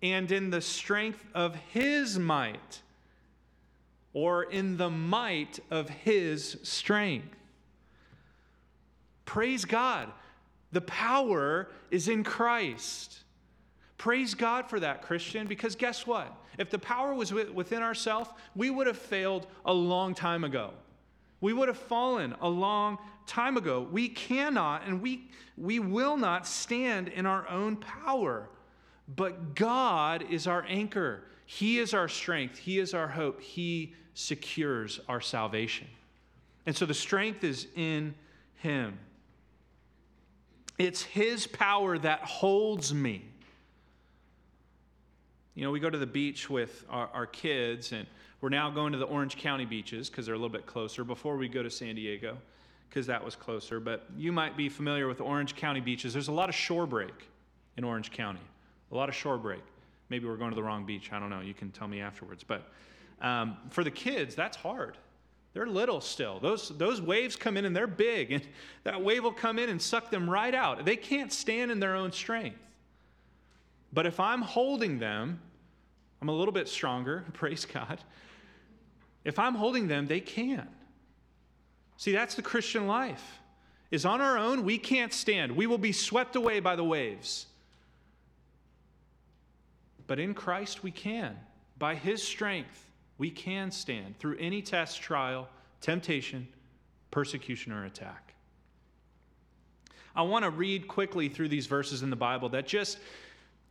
and 0.01 0.31
in 0.31 0.51
the 0.51 0.61
strength 0.61 1.25
of 1.33 1.55
his 1.55 2.17
might, 2.17 2.81
or 4.13 4.43
in 4.43 4.77
the 4.77 4.89
might 4.89 5.59
of 5.69 5.89
his 5.89 6.57
strength. 6.63 7.35
Praise 9.25 9.65
God. 9.65 10.11
The 10.71 10.81
power 10.81 11.69
is 11.91 12.07
in 12.07 12.23
Christ. 12.23 13.19
Praise 13.97 14.33
God 14.33 14.69
for 14.69 14.79
that, 14.79 15.01
Christian, 15.01 15.45
because 15.47 15.75
guess 15.75 16.07
what? 16.07 16.33
If 16.57 16.69
the 16.69 16.79
power 16.79 17.13
was 17.13 17.33
within 17.33 17.83
ourselves, 17.83 18.29
we 18.55 18.69
would 18.69 18.87
have 18.87 18.97
failed 18.97 19.47
a 19.65 19.73
long 19.73 20.13
time 20.13 20.43
ago. 20.43 20.71
We 21.41 21.53
would 21.53 21.67
have 21.67 21.77
fallen 21.77 22.35
a 22.41 22.49
long 22.49 22.97
time 23.25 23.57
ago. 23.57 23.87
We 23.89 24.09
cannot 24.09 24.85
and 24.85 25.01
we, 25.01 25.29
we 25.57 25.79
will 25.79 26.17
not 26.17 26.47
stand 26.47 27.07
in 27.07 27.25
our 27.25 27.47
own 27.49 27.77
power. 27.77 28.49
But 29.15 29.55
God 29.55 30.25
is 30.29 30.47
our 30.47 30.65
anchor. 30.67 31.23
He 31.51 31.79
is 31.79 31.95
our 31.95 32.07
strength. 32.07 32.59
He 32.59 32.77
is 32.77 32.93
our 32.93 33.07
hope. 33.07 33.41
He 33.41 33.95
secures 34.13 34.99
our 35.09 35.19
salvation. 35.19 35.87
And 36.67 36.75
so 36.77 36.85
the 36.85 36.93
strength 36.93 37.43
is 37.43 37.65
in 37.75 38.13
Him. 38.57 38.99
It's 40.77 41.01
His 41.01 41.47
power 41.47 41.97
that 41.97 42.19
holds 42.19 42.93
me. 42.93 43.25
You 45.55 45.63
know, 45.63 45.71
we 45.71 45.79
go 45.79 45.89
to 45.89 45.97
the 45.97 46.05
beach 46.05 46.51
with 46.51 46.85
our, 46.87 47.09
our 47.15 47.25
kids, 47.25 47.93
and 47.93 48.05
we're 48.41 48.49
now 48.49 48.69
going 48.69 48.91
to 48.91 48.99
the 48.99 49.07
Orange 49.07 49.35
County 49.35 49.65
beaches 49.65 50.07
because 50.07 50.27
they're 50.27 50.35
a 50.35 50.37
little 50.37 50.49
bit 50.49 50.67
closer 50.67 51.03
before 51.03 51.35
we 51.35 51.47
go 51.47 51.63
to 51.63 51.71
San 51.71 51.95
Diego 51.95 52.37
because 52.87 53.07
that 53.07 53.25
was 53.25 53.35
closer. 53.35 53.79
But 53.79 54.05
you 54.15 54.31
might 54.31 54.55
be 54.55 54.69
familiar 54.69 55.07
with 55.07 55.19
Orange 55.19 55.55
County 55.55 55.79
beaches. 55.79 56.13
There's 56.13 56.27
a 56.27 56.31
lot 56.31 56.47
of 56.47 56.53
shore 56.53 56.85
break 56.85 57.27
in 57.75 57.83
Orange 57.83 58.11
County, 58.11 58.39
a 58.91 58.95
lot 58.95 59.09
of 59.09 59.15
shore 59.15 59.39
break. 59.39 59.63
Maybe 60.09 60.25
we're 60.25 60.37
going 60.37 60.51
to 60.51 60.55
the 60.55 60.63
wrong 60.63 60.85
beach. 60.85 61.11
I 61.11 61.19
don't 61.19 61.29
know. 61.29 61.41
You 61.41 61.53
can 61.53 61.71
tell 61.71 61.87
me 61.87 62.01
afterwards. 62.01 62.43
But 62.43 62.69
um, 63.21 63.57
for 63.69 63.83
the 63.83 63.91
kids, 63.91 64.35
that's 64.35 64.57
hard. 64.57 64.97
They're 65.53 65.67
little 65.67 66.01
still. 66.01 66.39
Those, 66.39 66.69
those 66.69 67.01
waves 67.01 67.35
come 67.35 67.57
in 67.57 67.65
and 67.65 67.75
they're 67.75 67.87
big, 67.87 68.31
and 68.31 68.43
that 68.83 69.01
wave 69.01 69.23
will 69.23 69.31
come 69.31 69.59
in 69.59 69.69
and 69.69 69.81
suck 69.81 70.11
them 70.11 70.29
right 70.29 70.53
out. 70.53 70.85
They 70.85 70.95
can't 70.95 71.31
stand 71.31 71.71
in 71.71 71.79
their 71.79 71.95
own 71.95 72.11
strength. 72.11 72.59
But 73.91 74.05
if 74.05 74.19
I'm 74.19 74.41
holding 74.41 74.99
them, 74.99 75.41
I'm 76.21 76.29
a 76.29 76.33
little 76.33 76.51
bit 76.51 76.67
stronger, 76.67 77.25
praise 77.33 77.65
God. 77.65 77.99
If 79.23 79.39
I'm 79.39 79.55
holding 79.55 79.87
them, 79.87 80.07
they 80.07 80.19
can. 80.19 80.67
See, 81.97 82.13
that's 82.13 82.35
the 82.35 82.41
Christian 82.41 82.87
life. 82.87 83.39
Is 83.91 84.05
on 84.05 84.21
our 84.21 84.37
own, 84.37 84.63
we 84.63 84.77
can't 84.77 85.11
stand. 85.11 85.51
We 85.55 85.65
will 85.65 85.79
be 85.79 85.91
swept 85.91 86.35
away 86.35 86.59
by 86.59 86.75
the 86.75 86.83
waves. 86.83 87.47
But 90.09 90.19
in 90.19 90.33
Christ, 90.33 90.81
we 90.81 90.89
can. 90.89 91.37
By 91.77 91.93
his 91.93 92.23
strength, 92.23 92.89
we 93.19 93.29
can 93.29 93.69
stand 93.69 94.17
through 94.17 94.37
any 94.39 94.63
test, 94.63 94.99
trial, 94.99 95.47
temptation, 95.81 96.47
persecution, 97.11 97.71
or 97.71 97.85
attack. 97.85 98.33
I 100.15 100.23
want 100.23 100.45
to 100.45 100.49
read 100.49 100.87
quickly 100.87 101.29
through 101.29 101.49
these 101.49 101.67
verses 101.67 102.01
in 102.01 102.09
the 102.09 102.15
Bible 102.15 102.49
that 102.49 102.65
just 102.65 102.97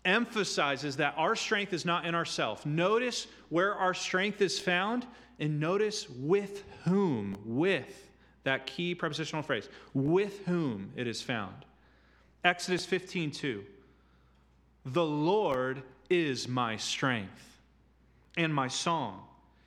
emphasizes 0.05 0.99
that 0.99 1.15
our 1.17 1.35
strength 1.35 1.73
is 1.73 1.85
not 1.85 2.07
in 2.07 2.15
ourselves. 2.15 2.65
Notice 2.65 3.27
where 3.49 3.75
our 3.75 3.93
strength 3.93 4.41
is 4.41 4.61
found 4.61 5.09
and 5.41 5.59
notice 5.59 6.09
with 6.09 6.63
whom, 6.85 7.37
with 7.45 8.11
that 8.45 8.65
key 8.69 8.95
prepositional 8.95 9.43
phrase, 9.43 9.69
with 9.93 10.47
whom 10.47 10.93
it 10.95 11.09
is 11.09 11.21
found. 11.21 11.65
Exodus 12.45 12.87
15 12.87 13.33
2. 13.33 13.65
The 14.87 15.05
Lord 15.05 15.83
is 16.11 16.49
my 16.49 16.77
strength 16.77 17.59
and 18.37 18.55
my 18.55 18.69
song. 18.69 19.23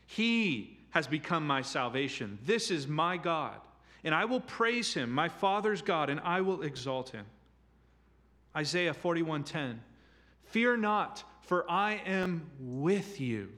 He 0.05 0.77
has 0.91 1.07
become 1.07 1.45
my 1.45 1.61
salvation. 1.61 2.37
This 2.45 2.71
is 2.71 2.87
my 2.87 3.17
God, 3.17 3.55
and 4.03 4.13
I 4.13 4.25
will 4.25 4.41
praise 4.41 4.93
him, 4.93 5.11
my 5.11 5.29
Father's 5.29 5.81
God, 5.81 6.09
and 6.09 6.19
I 6.21 6.41
will 6.41 6.63
exalt 6.63 7.09
him. 7.09 7.25
Isaiah 8.55 8.93
41:10 8.93 9.79
Fear 10.45 10.77
not, 10.77 11.23
for 11.41 11.69
I 11.69 12.01
am 12.05 12.49
with 12.59 13.21
you. 13.21 13.51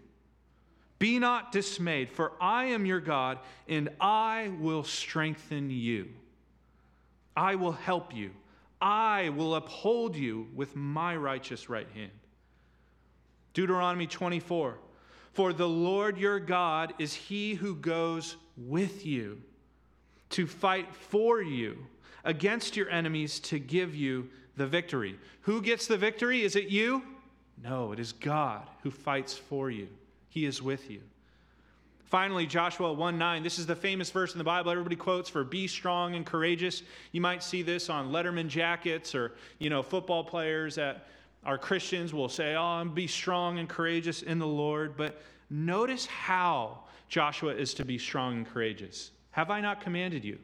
Be 0.99 1.19
not 1.19 1.51
dismayed, 1.51 2.11
for 2.11 2.33
I 2.39 2.65
am 2.65 2.85
your 2.85 3.01
God, 3.01 3.39
and 3.67 3.89
I 3.99 4.51
will 4.59 4.83
strengthen 4.83 5.69
you. 5.69 6.09
I 7.35 7.55
will 7.55 7.71
help 7.71 8.15
you. 8.15 8.31
I 8.79 9.29
will 9.29 9.55
uphold 9.55 10.15
you 10.15 10.47
with 10.53 10.75
my 10.75 11.15
righteous 11.15 11.67
right 11.67 11.89
hand. 11.93 12.11
Deuteronomy 13.53 14.07
24 14.07 14.77
For 15.31 15.53
the 15.53 15.67
Lord 15.67 16.17
your 16.17 16.39
God 16.39 16.93
is 16.99 17.13
he 17.13 17.53
who 17.53 17.75
goes 17.75 18.35
with 18.57 19.05
you 19.05 19.41
to 20.31 20.47
fight 20.47 20.93
for 20.93 21.41
you 21.41 21.77
against 22.23 22.75
your 22.75 22.89
enemies 22.89 23.39
to 23.39 23.59
give 23.59 23.95
you 23.95 24.29
the 24.55 24.67
victory. 24.67 25.19
Who 25.41 25.61
gets 25.61 25.87
the 25.87 25.97
victory? 25.97 26.43
Is 26.43 26.55
it 26.55 26.69
you? 26.69 27.03
No, 27.61 27.91
it 27.91 27.99
is 27.99 28.13
God 28.13 28.67
who 28.81 28.91
fights 28.91 29.35
for 29.35 29.69
you. 29.69 29.87
He 30.29 30.45
is 30.45 30.61
with 30.61 30.89
you. 30.89 31.01
Finally, 32.05 32.45
Joshua 32.45 32.93
1 32.93 33.17
9. 33.17 33.41
This 33.41 33.57
is 33.57 33.65
the 33.65 33.75
famous 33.75 34.11
verse 34.11 34.33
in 34.33 34.37
the 34.37 34.43
Bible 34.43 34.69
everybody 34.69 34.95
quotes 34.95 35.29
for 35.29 35.43
be 35.43 35.67
strong 35.67 36.15
and 36.15 36.25
courageous. 36.25 36.83
You 37.11 37.21
might 37.21 37.41
see 37.41 37.63
this 37.63 37.89
on 37.89 38.11
Letterman 38.11 38.47
jackets 38.47 39.15
or, 39.15 39.31
you 39.57 39.69
know, 39.69 39.81
football 39.81 40.23
players 40.23 40.75
that 40.75 41.07
are 41.45 41.57
Christians 41.57 42.13
will 42.13 42.29
say, 42.29 42.55
Oh, 42.55 42.83
be 42.85 43.07
strong 43.07 43.59
and 43.59 43.67
courageous 43.67 44.21
in 44.21 44.39
the 44.39 44.47
Lord. 44.47 44.95
But 44.95 45.21
notice 45.49 46.05
how 46.05 46.79
Joshua 47.09 47.53
is 47.53 47.73
to 47.75 47.85
be 47.85 47.97
strong 47.97 48.37
and 48.37 48.47
courageous. 48.47 49.11
Have 49.31 49.49
I 49.49 49.61
not 49.61 49.81
commanded 49.81 50.23
you? 50.23 50.39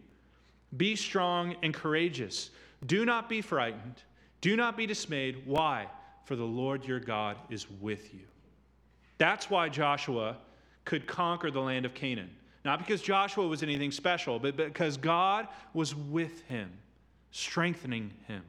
Be 0.78 0.96
strong 0.96 1.56
and 1.64 1.74
courageous. 1.74 2.52
Do 2.86 3.06
not 3.06 3.30
be 3.30 3.42
frightened. 3.42 4.02
Do 4.42 4.56
not 4.56 4.78
be 4.78 4.86
dismayed. 4.86 5.44
Why? 5.46 5.88
For 6.26 6.36
the 6.36 6.46
Lord 6.46 6.86
your 6.86 7.00
God 7.00 7.38
is 7.50 7.70
with 7.82 8.14
you. 8.14 8.22
That's 9.18 9.50
why 9.50 9.70
Joshua 9.70 10.38
could 10.86 11.08
conquer 11.08 11.52
the 11.52 11.60
land 11.60 11.86
of 11.86 11.94
Canaan. 11.94 12.30
Not 12.66 12.80
because 12.80 13.02
Joshua 13.02 13.48
was 13.48 13.64
anything 13.64 13.92
special, 13.92 14.40
but 14.40 14.56
because 14.56 14.98
God 14.98 15.48
was 15.74 15.96
with 15.96 16.42
him, 16.44 16.72
strengthening 17.32 18.12
him. 18.28 18.44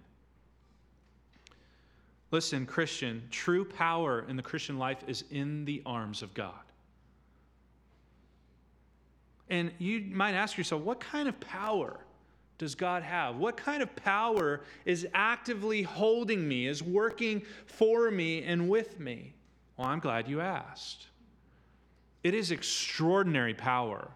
Listen, 2.31 2.65
Christian, 2.65 3.23
true 3.31 3.65
power 3.65 4.25
in 4.29 4.37
the 4.37 4.43
Christian 4.43 4.79
life 4.79 4.99
is 5.07 5.25
in 5.31 5.65
the 5.65 5.83
arms 5.85 6.23
of 6.23 6.33
God. 6.35 6.53
And 9.49 9.73
you 9.79 10.05
might 10.13 10.35
ask 10.35 10.57
yourself, 10.57 10.83
what 10.83 11.01
kind 11.01 11.29
of 11.29 11.39
power 11.41 11.99
does 12.59 12.77
God 12.77 13.03
have? 13.03 13.37
What 13.37 13.57
kind 13.57 13.83
of 13.83 13.95
power 13.97 14.61
is 14.85 15.09
actively 15.13 15.83
holding 15.83 16.47
me, 16.47 16.69
is 16.69 16.83
working 16.83 17.43
for 17.67 18.11
me 18.13 18.45
and 18.45 18.69
with 18.69 19.01
me? 19.01 19.33
Well, 19.77 19.89
I'm 19.89 19.99
glad 19.99 20.29
you 20.29 20.41
asked. 20.41 21.07
It 22.23 22.35
is 22.35 22.53
extraordinary 22.53 23.55
power. 23.55 24.09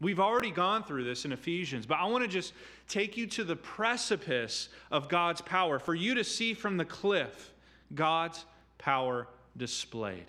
We've 0.00 0.20
already 0.20 0.50
gone 0.50 0.82
through 0.82 1.04
this 1.04 1.26
in 1.26 1.32
Ephesians, 1.32 1.84
but 1.84 1.98
I 1.98 2.06
want 2.06 2.24
to 2.24 2.28
just 2.28 2.54
take 2.88 3.16
you 3.18 3.26
to 3.28 3.44
the 3.44 3.56
precipice 3.56 4.70
of 4.90 5.08
God's 5.08 5.42
power 5.42 5.78
for 5.78 5.94
you 5.94 6.14
to 6.14 6.24
see 6.24 6.54
from 6.54 6.78
the 6.78 6.86
cliff 6.86 7.52
God's 7.94 8.46
power 8.78 9.28
displayed. 9.56 10.26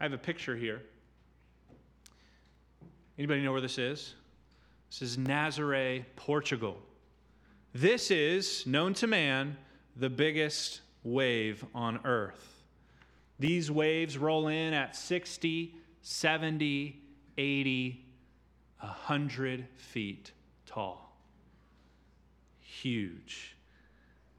I 0.00 0.04
have 0.04 0.14
a 0.14 0.18
picture 0.18 0.56
here. 0.56 0.80
Anybody 3.18 3.42
know 3.42 3.52
where 3.52 3.60
this 3.60 3.78
is? 3.78 4.14
This 4.90 5.02
is 5.02 5.16
Nazaré, 5.18 6.04
Portugal. 6.16 6.78
This 7.74 8.10
is, 8.10 8.66
known 8.66 8.94
to 8.94 9.06
man, 9.06 9.58
the 9.96 10.08
biggest 10.08 10.80
wave 11.02 11.64
on 11.74 12.00
earth. 12.04 12.62
These 13.38 13.70
waves 13.70 14.16
roll 14.16 14.48
in 14.48 14.72
at 14.72 14.96
60, 14.96 15.74
70, 16.00 17.02
80, 17.36 18.04
100 18.80 19.66
feet 19.76 20.32
tall. 20.66 21.16
Huge. 22.60 23.56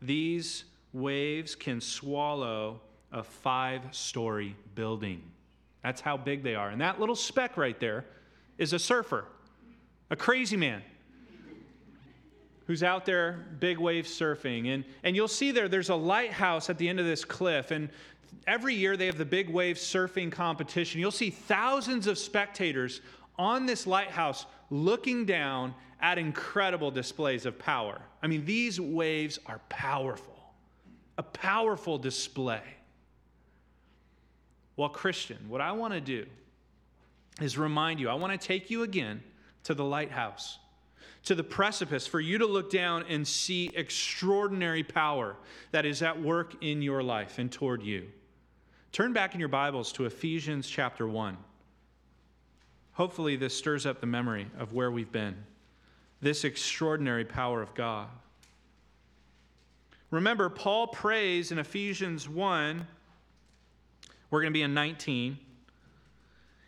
These 0.02 0.64
waves 0.94 1.56
can 1.56 1.82
swallow 1.82 2.82
a 3.12 3.24
five 3.24 3.82
story 3.92 4.56
building. 4.76 5.22
That's 5.84 6.02
how 6.02 6.18
big 6.18 6.44
they 6.44 6.56
are. 6.56 6.70
And 6.70 6.82
that 6.82 7.00
little 7.00 7.16
speck 7.16 7.58
right 7.58 7.80
there 7.80 8.06
is 8.58 8.74
a 8.74 8.80
surfer, 8.80 9.26
a 10.10 10.16
crazy 10.16 10.58
man 10.58 10.82
who's 12.68 12.84
out 12.84 13.04
there 13.06 13.48
big 13.60 13.80
wave 13.80 14.06
surfing. 14.06 14.74
And, 14.74 14.86
and 15.04 15.16
you'll 15.16 15.28
see 15.28 15.52
there, 15.52 15.68
there's 15.68 15.90
a 15.90 15.96
lighthouse 15.96 16.70
at 16.70 16.78
the 16.78 16.88
end 16.88 17.00
of 17.00 17.06
this 17.06 17.26
cliff. 17.26 17.72
And 17.72 17.90
every 18.46 18.76
year 18.76 18.96
they 18.96 19.08
have 19.08 19.18
the 19.18 19.26
big 19.26 19.50
wave 19.50 19.78
surfing 19.78 20.32
competition. 20.32 21.00
You'll 21.00 21.12
see 21.12 21.32
thousands 21.32 22.06
of 22.06 22.18
spectators 22.18 23.02
on 23.40 23.66
this 23.66 23.88
lighthouse 23.88 24.46
looking 24.70 25.26
down 25.26 25.74
at 26.02 26.18
incredible 26.18 26.92
displays 26.92 27.46
of 27.46 27.58
power. 27.58 28.00
I 28.22 28.28
mean, 28.28 28.46
these 28.46 28.80
waves 28.80 29.40
are 29.46 29.60
powerful, 29.70 30.38
a 31.18 31.24
powerful 31.24 31.98
display. 31.98 32.62
Well, 34.76 34.90
Christian, 34.90 35.38
what 35.48 35.62
I 35.62 35.72
want 35.72 35.94
to 35.94 36.02
do 36.02 36.26
is 37.42 37.58
remind 37.58 38.00
you, 38.00 38.10
I 38.10 38.14
want 38.14 38.40
to 38.40 38.48
take 38.48 38.70
you 38.70 38.84
again 38.84 39.24
to 39.64 39.74
the 39.74 39.84
lighthouse, 39.84 40.60
to 41.24 41.36
the 41.36 41.44
precipice, 41.44 42.06
for 42.06 42.20
you 42.20 42.38
to 42.38 42.46
look 42.46 42.70
down 42.70 43.06
and 43.10 43.28
see 43.28 43.72
extraordinary 43.74 44.84
power 44.84 45.36
that 45.72 45.86
is 45.86 46.02
at 46.02 46.22
work 46.22 46.62
in 46.62 46.82
your 46.82 47.02
life 47.02 47.40
and 47.40 47.52
toward 47.52 47.84
you. 47.84 48.08
Turn 48.92 49.14
back 49.14 49.34
in 49.34 49.40
your 49.40 49.50
Bibles 49.50 49.92
to 49.94 50.06
Ephesians 50.06 50.68
chapter 50.68 51.08
1. 51.08 51.38
Hopefully, 53.00 53.38
this 53.38 53.58
stirs 53.58 53.86
up 53.86 54.02
the 54.02 54.06
memory 54.06 54.46
of 54.60 54.74
where 54.74 54.92
we've 54.92 55.10
been, 55.10 55.34
this 56.20 56.44
extraordinary 56.44 57.24
power 57.24 57.62
of 57.62 57.74
God. 57.74 58.10
Remember, 60.12 60.50
Paul 60.50 60.88
prays 60.88 61.54
in 61.54 61.60
Ephesians 61.60 62.28
1, 62.28 62.86
we're 64.30 64.42
going 64.42 64.52
to 64.52 64.58
be 64.58 64.64
in 64.64 64.74
19. 64.74 65.40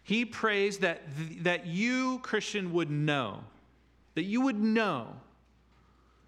He 0.04 0.24
prays 0.24 0.78
that, 0.78 1.02
that 1.42 1.66
you, 1.66 2.20
Christian, 2.20 2.72
would 2.72 2.90
know, 2.90 3.44
that 4.16 4.24
you 4.24 4.40
would 4.40 4.58
know, 4.58 5.08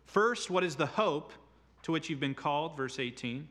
first, 0.06 0.50
what 0.50 0.66
is 0.66 0.76
the 0.76 0.86
hope 0.86 1.32
to 1.84 1.94
which 1.94 2.10
you've 2.10 2.20
been 2.20 2.36
called, 2.36 2.76
verse 2.76 3.00
18. 3.00 3.48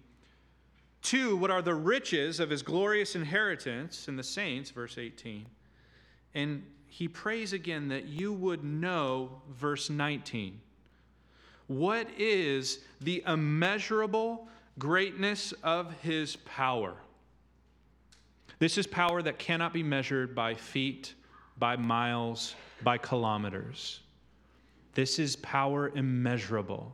Two, 1.01 1.35
what 1.35 1.51
are 1.51 1.63
the 1.63 1.75
riches 1.75 2.41
of 2.41 2.51
his 2.51 2.61
glorious 2.63 3.17
inheritance 3.17 4.07
in 4.07 4.17
the 4.17 4.23
saints, 4.23 4.69
verse 4.71 4.99
18. 4.99 5.47
And 6.35 6.65
he 6.87 7.09
prays 7.09 7.53
again 7.53 7.89
that 7.89 8.07
you 8.07 8.33
would 8.33 8.65
know, 8.65 9.43
verse 9.51 9.91
19. 9.91 10.61
What 11.67 12.09
is 12.19 12.81
the 13.01 13.23
immeasurable 13.27 14.49
greatness 14.79 15.53
of 15.63 15.93
his 16.03 16.37
power? 16.37 16.95
This 18.59 18.79
is 18.79 18.87
power 18.87 19.23
that 19.23 19.39
cannot 19.39 19.73
be 19.73 19.83
measured 19.83 20.35
by 20.35 20.55
feet, 20.55 21.15
by 21.59 21.77
miles, 21.77 22.55
by 22.83 22.99
kilometers. 22.99 24.01
This 24.95 25.19
is 25.19 25.37
power 25.37 25.91
immeasurable. 25.95 26.93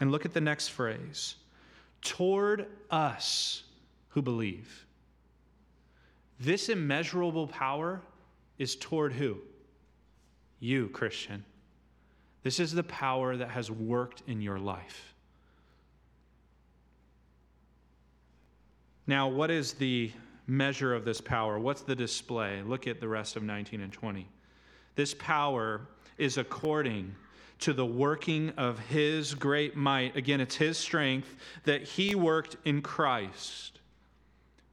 And 0.00 0.10
look 0.10 0.24
at 0.24 0.32
the 0.32 0.40
next 0.40 0.68
phrase 0.68 1.36
toward 2.02 2.66
us 2.90 3.62
who 4.08 4.22
believe. 4.22 4.86
This 6.40 6.68
immeasurable 6.68 7.46
power 7.46 8.00
is 8.58 8.76
toward 8.76 9.12
who? 9.12 9.38
You, 10.60 10.88
Christian. 10.88 11.44
This 12.42 12.60
is 12.60 12.72
the 12.72 12.84
power 12.84 13.36
that 13.36 13.50
has 13.50 13.70
worked 13.70 14.22
in 14.26 14.40
your 14.40 14.58
life. 14.58 15.14
Now, 19.06 19.28
what 19.28 19.50
is 19.50 19.74
the 19.74 20.12
measure 20.46 20.94
of 20.94 21.04
this 21.04 21.20
power? 21.20 21.58
What's 21.58 21.82
the 21.82 21.94
display? 21.94 22.62
Look 22.62 22.86
at 22.86 23.00
the 23.00 23.08
rest 23.08 23.36
of 23.36 23.42
19 23.42 23.80
and 23.80 23.92
20. 23.92 24.28
This 24.94 25.14
power 25.14 25.82
is 26.18 26.38
according 26.38 27.14
to 27.58 27.72
the 27.72 27.86
working 27.86 28.50
of 28.56 28.78
his 28.78 29.34
great 29.34 29.76
might. 29.76 30.16
Again, 30.16 30.40
it's 30.40 30.56
his 30.56 30.78
strength 30.78 31.34
that 31.64 31.82
he 31.82 32.14
worked 32.14 32.56
in 32.64 32.82
Christ 32.82 33.80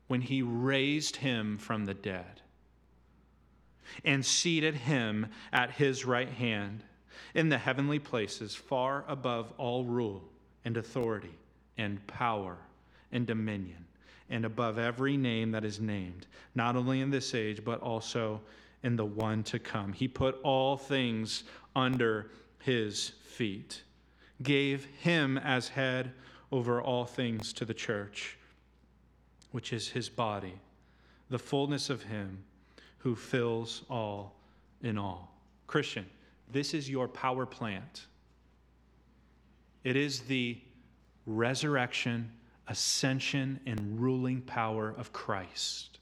when 0.07 0.21
he 0.21 0.41
raised 0.41 1.15
him 1.15 1.57
from 1.57 1.85
the 1.85 1.93
dead 1.93 2.42
and 4.03 4.25
seated 4.25 4.75
him 4.75 5.27
at 5.51 5.71
his 5.71 6.05
right 6.05 6.29
hand 6.29 6.83
in 7.33 7.49
the 7.49 7.57
heavenly 7.57 7.99
places, 7.99 8.55
far 8.55 9.05
above 9.07 9.53
all 9.57 9.85
rule 9.85 10.23
and 10.65 10.77
authority 10.77 11.37
and 11.77 12.05
power 12.07 12.57
and 13.11 13.25
dominion, 13.27 13.85
and 14.29 14.45
above 14.45 14.77
every 14.77 15.17
name 15.17 15.51
that 15.51 15.65
is 15.65 15.79
named, 15.79 16.27
not 16.55 16.75
only 16.75 17.01
in 17.01 17.09
this 17.09 17.33
age, 17.33 17.63
but 17.63 17.79
also 17.81 18.41
in 18.83 18.95
the 18.95 19.05
one 19.05 19.43
to 19.43 19.59
come. 19.59 19.93
He 19.93 20.07
put 20.07 20.39
all 20.43 20.77
things 20.77 21.43
under 21.75 22.31
his 22.59 23.13
feet, 23.25 23.83
gave 24.41 24.85
him 25.01 25.37
as 25.37 25.69
head 25.69 26.11
over 26.51 26.81
all 26.81 27.05
things 27.05 27.53
to 27.53 27.65
the 27.65 27.73
church, 27.73 28.37
which 29.51 29.73
is 29.73 29.89
his 29.89 30.09
body, 30.09 30.53
the 31.29 31.39
fullness 31.39 31.89
of 31.89 32.03
him 32.03 32.43
who 33.03 33.15
fills 33.17 33.83
all 33.89 34.33
in 34.81 34.97
all. 34.97 35.35
Christian, 35.67 36.05
this 36.49 36.73
is 36.73 36.89
your 36.89 37.09
power 37.09 37.45
plant. 37.45 38.05
It 39.83 39.97
is 39.97 40.21
the 40.21 40.57
resurrection, 41.25 42.31
ascension, 42.69 43.59
and 43.65 43.99
ruling 43.99 44.39
power 44.41 44.95
of 44.97 45.11
Christ. 45.11 45.99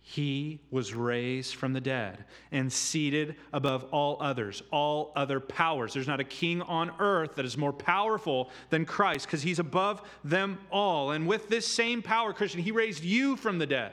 He 0.00 0.60
was 0.70 0.94
raised 0.94 1.54
from 1.54 1.74
the 1.74 1.80
dead 1.80 2.24
and 2.50 2.72
seated 2.72 3.36
above 3.52 3.84
all 3.92 4.16
others, 4.20 4.62
all 4.70 5.12
other 5.16 5.38
powers. 5.38 5.92
There's 5.92 6.08
not 6.08 6.20
a 6.20 6.24
king 6.24 6.62
on 6.62 6.92
earth 6.98 7.34
that 7.34 7.44
is 7.44 7.58
more 7.58 7.72
powerful 7.74 8.50
than 8.70 8.86
Christ 8.86 9.26
because 9.26 9.42
he's 9.42 9.58
above 9.58 10.02
them 10.24 10.58
all. 10.70 11.10
And 11.10 11.26
with 11.26 11.50
this 11.50 11.66
same 11.66 12.00
power, 12.00 12.32
Christian, 12.32 12.62
he 12.62 12.72
raised 12.72 13.04
you 13.04 13.36
from 13.36 13.58
the 13.58 13.66
dead. 13.66 13.92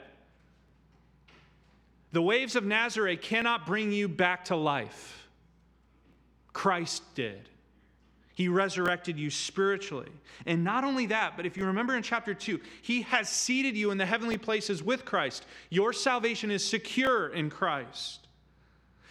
The 2.12 2.22
waves 2.22 2.56
of 2.56 2.64
Nazaré 2.64 3.20
cannot 3.20 3.66
bring 3.66 3.92
you 3.92 4.08
back 4.08 4.46
to 4.46 4.56
life. 4.56 5.28
Christ 6.52 7.02
did. 7.14 7.48
He 8.34 8.48
resurrected 8.48 9.18
you 9.18 9.30
spiritually. 9.30 10.08
And 10.46 10.64
not 10.64 10.82
only 10.82 11.06
that, 11.06 11.36
but 11.36 11.44
if 11.44 11.56
you 11.56 11.66
remember 11.66 11.94
in 11.94 12.02
chapter 12.02 12.32
2, 12.32 12.58
He 12.82 13.02
has 13.02 13.28
seated 13.28 13.76
you 13.76 13.90
in 13.90 13.98
the 13.98 14.06
heavenly 14.06 14.38
places 14.38 14.82
with 14.82 15.04
Christ. 15.04 15.44
Your 15.68 15.92
salvation 15.92 16.50
is 16.50 16.64
secure 16.64 17.28
in 17.28 17.50
Christ. 17.50 18.28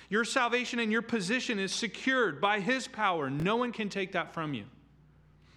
Your 0.10 0.26
salvation 0.26 0.80
and 0.80 0.92
your 0.92 1.04
position 1.04 1.60
is 1.60 1.72
secured 1.72 2.42
by 2.42 2.60
His 2.60 2.88
power. 2.88 3.30
No 3.30 3.56
one 3.56 3.72
can 3.72 3.88
take 3.88 4.14
that 4.14 4.34
from 4.34 4.54
you. 4.56 4.64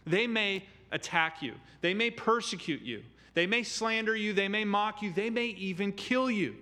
They 0.06 0.26
may 0.26 0.64
attack 0.90 1.40
you, 1.40 1.54
they 1.80 1.94
may 1.94 2.10
persecute 2.10 2.82
you, 2.82 3.02
they 3.32 3.46
may 3.46 3.62
slander 3.62 4.14
you, 4.14 4.34
they 4.34 4.48
may 4.48 4.64
mock 4.64 5.00
you, 5.00 5.10
they 5.12 5.30
may 5.30 5.46
even 5.46 5.92
kill 5.92 6.30
you, 6.30 6.54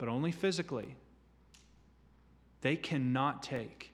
but 0.00 0.08
only 0.08 0.32
physically. 0.32 0.96
They 2.62 2.74
cannot 2.74 3.42
take 3.42 3.92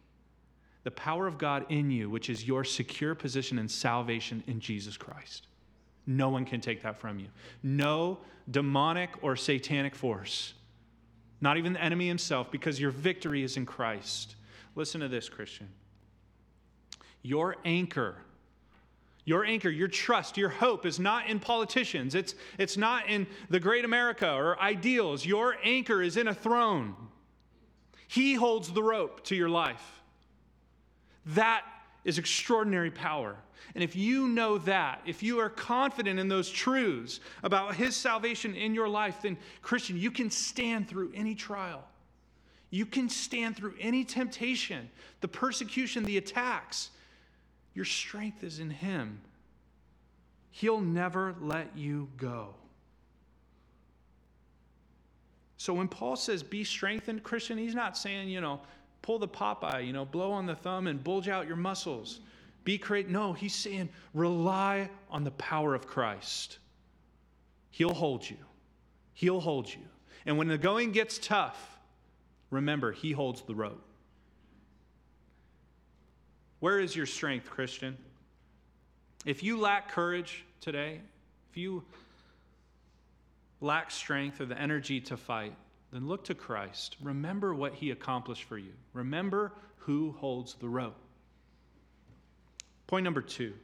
the 0.85 0.91
power 0.93 1.27
of 1.27 1.37
God 1.37 1.67
in 1.69 1.91
you, 1.91 2.09
which 2.09 2.31
is 2.31 2.47
your 2.47 2.63
secure 2.63 3.17
position 3.17 3.59
in 3.59 3.69
salvation 3.69 4.45
in 4.47 4.61
Jesus 4.61 4.97
Christ. 4.97 5.49
No 6.07 6.29
one 6.29 6.45
can 6.45 6.61
take 6.61 6.85
that 6.85 7.01
from 7.01 7.19
you. 7.19 7.27
No 7.65 8.19
demonic 8.49 9.11
or 9.21 9.35
satanic 9.35 9.97
force, 9.97 10.55
not 11.41 11.57
even 11.57 11.73
the 11.73 11.83
enemy 11.83 12.07
himself, 12.07 12.53
because 12.53 12.81
your 12.81 12.93
victory 12.93 13.43
is 13.43 13.57
in 13.57 13.67
Christ. 13.67 14.37
Listen 14.77 15.01
to 15.01 15.09
this, 15.09 15.29
Christian. 15.29 15.69
Your 17.23 17.57
anchor, 17.65 18.15
your 19.27 19.45
anchor, 19.45 19.69
your 19.69 19.89
trust, 19.89 20.39
your 20.39 20.49
hope 20.49 20.87
is 20.87 20.99
not 20.99 21.27
in 21.29 21.41
politicians. 21.41 22.15
It's, 22.15 22.37
it's 22.59 22.77
not 22.77 23.09
in 23.09 23.27
the 23.51 23.61
great 23.61 23.85
America 23.85 24.33
or 24.33 24.59
ideals. 24.61 25.27
Your 25.27 25.57
anchor 25.65 26.01
is 26.01 26.17
in 26.17 26.29
a 26.29 26.35
throne. 26.35 26.95
He 28.07 28.35
holds 28.35 28.73
the 28.73 28.85
rope 28.85 29.25
to 29.25 29.35
your 29.35 29.49
life. 29.49 30.01
That 31.27 31.65
is 32.05 32.19
extraordinary 32.19 32.93
power. 32.93 33.37
And 33.75 33.83
if 33.83 33.97
you 33.97 34.29
know 34.29 34.59
that, 34.59 35.03
if 35.07 35.25
you 35.25 35.41
are 35.41 35.51
confident 35.51 36.21
in 36.21 36.29
those 36.29 36.49
truths 36.49 37.19
about 37.43 37.75
His 37.75 37.97
salvation 37.97 38.55
in 38.55 38.75
your 38.75 38.89
life, 38.89 39.23
then, 39.23 39.37
Christian, 39.61 39.99
you 39.99 40.13
can 40.13 40.31
stand 40.31 40.89
through 40.89 41.13
any 41.17 41.35
trial. 41.35 41.83
You 42.71 42.87
can 42.87 43.09
stand 43.09 43.57
through 43.57 43.75
any 43.81 44.05
temptation, 44.05 44.89
the 45.21 45.29
persecution, 45.29 46.05
the 46.05 46.17
attacks. 46.17 46.91
Your 47.77 47.85
strength 47.85 48.43
is 48.43 48.59
in 48.59 48.71
Him. 48.71 49.21
He'll 50.51 50.81
never 50.81 51.35
let 51.43 51.77
you 51.77 52.09
go. 52.17 52.55
So 55.59 55.75
when 55.75 55.87
Paul 55.87 56.17
says 56.17 56.43
be 56.43 56.65
strengthened, 56.65 57.23
Christian, 57.23 57.59
he's 57.59 57.75
not 57.75 57.99
saying, 57.99 58.31
you 58.31 58.41
know, 58.41 58.63
pull 59.03 59.19
the 59.19 59.29
Popeye, 59.29 59.87
you 59.87 59.93
know, 59.93 60.07
blow 60.07 60.33
on 60.33 60.47
the 60.47 60.55
thumb 60.55 60.87
and 60.87 61.05
bulge 61.05 61.29
out 61.29 61.47
your 61.47 61.57
muscles. 61.57 62.21
Be 62.65 62.79
great. 62.79 63.11
No, 63.11 63.35
he's 63.35 63.55
saying 63.55 63.91
rely 64.15 64.89
on 65.11 65.23
the 65.23 65.31
power 65.33 65.75
of 65.75 65.87
Christ. 65.87 66.59
He'll 67.71 67.93
hold 67.93 68.29
you. 68.29 68.39
He'll 69.13 69.41
hold 69.41 69.69
you. 69.69 69.85
And 70.25 70.39
when 70.39 70.49
the 70.49 70.57
going 70.57 70.93
gets 70.93 71.19
tough, 71.19 71.79
remember, 72.51 72.93
he 72.93 73.13
holds 73.13 73.43
the 73.43 73.55
rope. 73.55 73.83
Where 76.61 76.81
is 76.81 76.97
your 76.97 77.07
strength, 77.07 77.51
Christian? 77.51 77.97
If 79.25 79.43
you 79.43 79.59
lack 79.59 79.91
courage 79.91 80.45
today, 80.61 81.01
if 81.51 81.57
you 81.57 81.85
lack 83.61 83.91
strength 83.91 84.41
or 84.41 84.47
the 84.47 84.59
energy 84.59 85.01
to 85.03 85.17
fight, 85.17 85.55
then 85.93 86.07
look 86.07 86.25
to 86.25 86.35
Christ. 86.35 86.97
Remember 87.03 87.55
what 87.55 87.75
he 87.75 87.91
accomplished 87.91 88.45
for 88.45 88.59
you. 88.59 88.73
Remember 88.93 89.53
who 89.79 90.13
holds 90.19 90.55
the 90.55 90.69
rope. 90.69 90.97
Point 92.87 93.05
number 93.05 93.23
two 93.23 93.55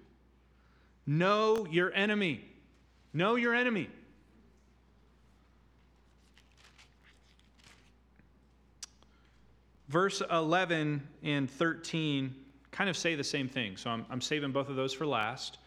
know 1.07 1.67
your 1.71 1.93
enemy. 1.95 2.45
Know 3.13 3.37
your 3.37 3.55
enemy. 3.55 3.89
Verse 9.89 10.23
11 10.31 11.07
and 11.23 11.51
13 11.51 12.35
kind 12.73 12.91
of 12.91 12.97
say 12.97 13.15
the 13.15 13.25
same 13.25 13.49
thing. 13.49 13.77
So 13.77 13.91
I'm, 13.91 14.05
I'm 14.11 14.21
saving 14.21 14.51
both 14.51 14.69
of 14.69 14.77
those 14.77 14.93
for 14.93 15.07
last. 15.07 15.59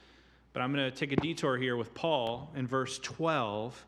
But 0.55 0.61
I'm 0.61 0.73
going 0.73 0.89
to 0.89 0.95
take 0.95 1.11
a 1.11 1.17
detour 1.17 1.57
here 1.57 1.75
with 1.75 1.93
Paul 1.93 2.49
in 2.55 2.65
verse 2.65 2.97
12 2.99 3.85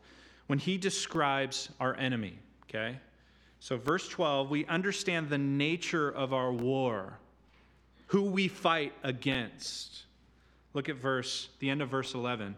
when 0.48 0.58
he 0.58 0.76
describes 0.76 1.70
our 1.80 1.96
enemy. 1.96 2.38
Okay? 2.68 2.98
So, 3.60 3.78
verse 3.78 4.06
12, 4.06 4.50
we 4.50 4.66
understand 4.66 5.30
the 5.30 5.38
nature 5.38 6.10
of 6.10 6.34
our 6.34 6.52
war, 6.52 7.18
who 8.08 8.24
we 8.24 8.48
fight 8.48 8.92
against. 9.02 10.02
Look 10.74 10.90
at 10.90 10.96
verse, 10.96 11.48
the 11.58 11.70
end 11.70 11.80
of 11.80 11.88
verse 11.88 12.12
11, 12.12 12.54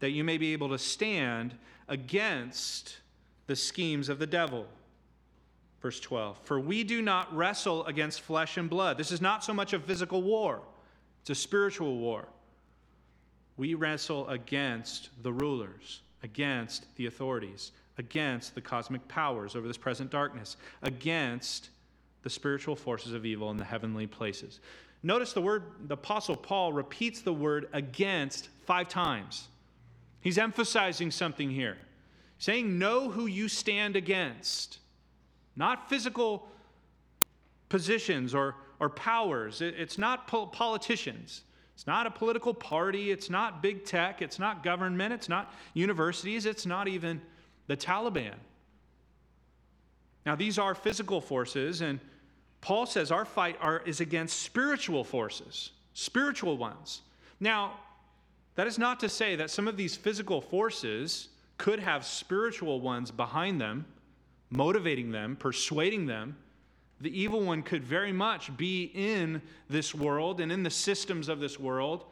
that 0.00 0.10
you 0.10 0.24
may 0.24 0.36
be 0.36 0.52
able 0.52 0.68
to 0.68 0.78
stand 0.78 1.54
against 1.88 2.98
the 3.46 3.56
schemes 3.56 4.10
of 4.10 4.18
the 4.18 4.26
devil. 4.26 4.66
Verse 5.84 6.00
12, 6.00 6.38
for 6.44 6.58
we 6.58 6.82
do 6.82 7.02
not 7.02 7.36
wrestle 7.36 7.84
against 7.84 8.22
flesh 8.22 8.56
and 8.56 8.70
blood. 8.70 8.96
This 8.96 9.12
is 9.12 9.20
not 9.20 9.44
so 9.44 9.52
much 9.52 9.74
a 9.74 9.78
physical 9.78 10.22
war, 10.22 10.62
it's 11.20 11.28
a 11.28 11.34
spiritual 11.34 11.98
war. 11.98 12.26
We 13.58 13.74
wrestle 13.74 14.26
against 14.30 15.10
the 15.22 15.30
rulers, 15.30 16.00
against 16.22 16.86
the 16.96 17.04
authorities, 17.04 17.72
against 17.98 18.54
the 18.54 18.62
cosmic 18.62 19.06
powers 19.08 19.54
over 19.54 19.68
this 19.68 19.76
present 19.76 20.10
darkness, 20.10 20.56
against 20.80 21.68
the 22.22 22.30
spiritual 22.30 22.76
forces 22.76 23.12
of 23.12 23.26
evil 23.26 23.50
in 23.50 23.58
the 23.58 23.64
heavenly 23.64 24.06
places. 24.06 24.60
Notice 25.02 25.34
the 25.34 25.42
word, 25.42 25.64
the 25.86 25.94
Apostle 25.94 26.34
Paul 26.34 26.72
repeats 26.72 27.20
the 27.20 27.34
word 27.34 27.68
against 27.74 28.48
five 28.64 28.88
times. 28.88 29.48
He's 30.22 30.38
emphasizing 30.38 31.10
something 31.10 31.50
here, 31.50 31.76
saying, 32.38 32.78
Know 32.78 33.10
who 33.10 33.26
you 33.26 33.50
stand 33.50 33.96
against. 33.96 34.78
Not 35.56 35.88
physical 35.88 36.48
positions 37.68 38.34
or, 38.34 38.56
or 38.80 38.90
powers, 38.90 39.60
it's 39.60 39.98
not 39.98 40.26
politicians. 40.26 41.42
It's 41.74 41.86
not 41.86 42.06
a 42.06 42.10
political 42.10 42.54
party. 42.54 43.10
It's 43.10 43.28
not 43.28 43.60
big 43.60 43.84
tech. 43.84 44.22
It's 44.22 44.38
not 44.38 44.62
government. 44.62 45.12
It's 45.12 45.28
not 45.28 45.52
universities. 45.74 46.46
It's 46.46 46.66
not 46.66 46.86
even 46.86 47.20
the 47.66 47.76
Taliban. 47.76 48.34
Now, 50.24 50.36
these 50.36 50.58
are 50.58 50.74
physical 50.74 51.20
forces, 51.20 51.80
and 51.80 52.00
Paul 52.60 52.86
says 52.86 53.10
our 53.10 53.24
fight 53.24 53.56
are, 53.60 53.82
is 53.84 54.00
against 54.00 54.40
spiritual 54.40 55.04
forces, 55.04 55.72
spiritual 55.92 56.56
ones. 56.56 57.02
Now, 57.40 57.74
that 58.54 58.66
is 58.66 58.78
not 58.78 59.00
to 59.00 59.08
say 59.08 59.36
that 59.36 59.50
some 59.50 59.68
of 59.68 59.76
these 59.76 59.96
physical 59.96 60.40
forces 60.40 61.28
could 61.58 61.78
have 61.80 62.06
spiritual 62.06 62.80
ones 62.80 63.10
behind 63.10 63.60
them, 63.60 63.84
motivating 64.56 65.10
them, 65.10 65.36
persuading 65.36 66.06
them 66.06 66.36
The 67.00 67.20
evil 67.20 67.42
one 67.42 67.62
could 67.62 67.84
very 67.84 68.12
much 68.12 68.56
be 68.56 68.90
in 68.94 69.42
this 69.68 69.94
world 69.94 70.40
and 70.40 70.50
in 70.50 70.62
the 70.62 70.70
systems 70.70 71.28
of 71.28 71.40
this 71.40 71.58
world, 71.58 72.04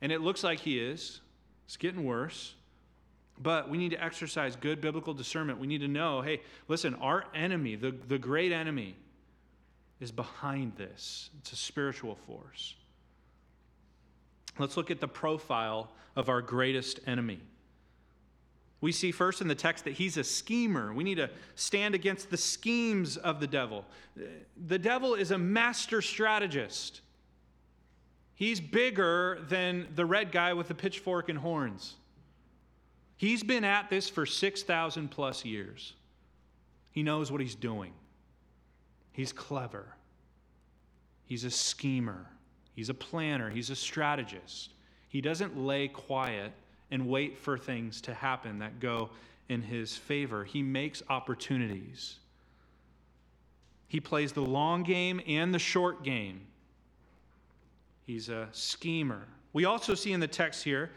and 0.00 0.10
it 0.10 0.20
looks 0.20 0.42
like 0.42 0.60
he 0.60 0.78
is. 0.78 1.20
It's 1.64 1.76
getting 1.76 2.04
worse. 2.04 2.54
But 3.38 3.70
we 3.70 3.78
need 3.78 3.92
to 3.92 4.04
exercise 4.04 4.54
good 4.54 4.80
biblical 4.80 5.14
discernment. 5.14 5.58
We 5.58 5.66
need 5.66 5.80
to 5.80 5.88
know 5.88 6.20
hey, 6.20 6.42
listen, 6.68 6.94
our 6.96 7.24
enemy, 7.34 7.76
the, 7.76 7.92
the 8.08 8.18
great 8.18 8.52
enemy, 8.52 8.96
is 10.00 10.12
behind 10.12 10.76
this. 10.76 11.30
It's 11.38 11.52
a 11.52 11.56
spiritual 11.56 12.16
force. 12.16 12.74
Let's 14.58 14.76
look 14.76 14.90
at 14.90 15.00
the 15.00 15.08
profile 15.08 15.90
of 16.16 16.28
our 16.28 16.42
greatest 16.42 17.00
enemy. 17.06 17.40
We 18.82 18.90
see 18.90 19.12
first 19.12 19.40
in 19.40 19.46
the 19.46 19.54
text 19.54 19.84
that 19.84 19.94
he's 19.94 20.16
a 20.16 20.24
schemer. 20.24 20.92
We 20.92 21.04
need 21.04 21.14
to 21.14 21.30
stand 21.54 21.94
against 21.94 22.30
the 22.30 22.36
schemes 22.36 23.16
of 23.16 23.38
the 23.38 23.46
devil. 23.46 23.86
The 24.66 24.78
devil 24.78 25.14
is 25.14 25.30
a 25.30 25.38
master 25.38 26.02
strategist. 26.02 27.00
He's 28.34 28.60
bigger 28.60 29.38
than 29.48 29.86
the 29.94 30.04
red 30.04 30.32
guy 30.32 30.52
with 30.52 30.66
the 30.66 30.74
pitchfork 30.74 31.28
and 31.28 31.38
horns. 31.38 31.94
He's 33.16 33.44
been 33.44 33.62
at 33.62 33.88
this 33.88 34.08
for 34.08 34.26
6,000 34.26 35.08
plus 35.12 35.44
years. 35.44 35.92
He 36.90 37.04
knows 37.04 37.30
what 37.30 37.40
he's 37.40 37.54
doing. 37.54 37.92
He's 39.12 39.32
clever. 39.32 39.94
He's 41.24 41.44
a 41.44 41.50
schemer. 41.52 42.26
He's 42.74 42.88
a 42.88 42.94
planner. 42.94 43.48
He's 43.48 43.70
a 43.70 43.76
strategist. 43.76 44.74
He 45.08 45.20
doesn't 45.20 45.56
lay 45.56 45.86
quiet 45.86 46.52
and 46.92 47.08
wait 47.08 47.38
for 47.38 47.56
things 47.56 48.02
to 48.02 48.12
happen 48.14 48.58
that 48.58 48.78
go 48.78 49.08
in 49.48 49.62
his 49.62 49.96
favor. 49.96 50.44
He 50.44 50.62
makes 50.62 51.02
opportunities. 51.08 52.18
He 53.88 53.98
plays 53.98 54.32
the 54.32 54.42
long 54.42 54.82
game 54.82 55.20
and 55.26 55.52
the 55.52 55.58
short 55.58 56.04
game. 56.04 56.42
He's 58.06 58.28
a 58.28 58.48
schemer. 58.52 59.26
We 59.54 59.64
also 59.64 59.94
see 59.94 60.12
in 60.12 60.20
the 60.20 60.28
text 60.28 60.62
here, 60.62 60.90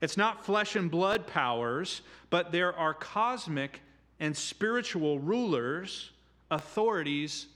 it's 0.00 0.16
not 0.16 0.44
flesh 0.44 0.76
and 0.76 0.90
blood 0.90 1.26
powers, 1.26 2.02
but 2.30 2.52
there 2.52 2.72
are 2.76 2.94
cosmic 2.94 3.80
and 4.20 4.36
spiritual 4.36 5.18
rulers, 5.18 6.10
authorities, 6.52 7.46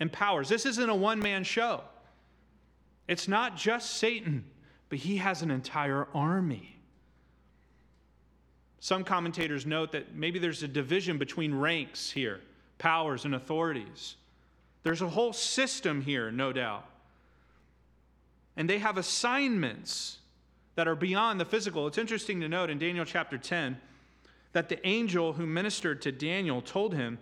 and 0.00 0.12
powers. 0.12 0.50
This 0.50 0.66
isn't 0.66 0.88
a 0.88 0.94
one 0.94 1.18
man 1.18 1.44
show. 1.44 1.80
It's 3.08 3.26
not 3.26 3.56
just 3.56 3.92
Satan, 3.92 4.44
but 4.90 4.98
he 4.98 5.16
has 5.16 5.40
an 5.40 5.50
entire 5.50 6.08
army. 6.14 6.81
Some 8.82 9.04
commentators 9.04 9.64
note 9.64 9.92
that 9.92 10.16
maybe 10.16 10.40
there's 10.40 10.64
a 10.64 10.68
division 10.68 11.16
between 11.16 11.54
ranks 11.54 12.10
here, 12.10 12.40
powers 12.78 13.24
and 13.24 13.32
authorities. 13.32 14.16
There's 14.82 15.02
a 15.02 15.08
whole 15.08 15.32
system 15.32 16.02
here, 16.02 16.32
no 16.32 16.52
doubt. 16.52 16.84
And 18.56 18.68
they 18.68 18.80
have 18.80 18.98
assignments 18.98 20.18
that 20.74 20.88
are 20.88 20.96
beyond 20.96 21.38
the 21.38 21.44
physical. 21.44 21.86
It's 21.86 21.96
interesting 21.96 22.40
to 22.40 22.48
note 22.48 22.70
in 22.70 22.80
Daniel 22.80 23.04
chapter 23.04 23.38
10 23.38 23.80
that 24.52 24.68
the 24.68 24.84
angel 24.84 25.32
who 25.32 25.46
ministered 25.46 26.02
to 26.02 26.10
Daniel 26.10 26.60
told 26.60 26.92
him 26.92 27.20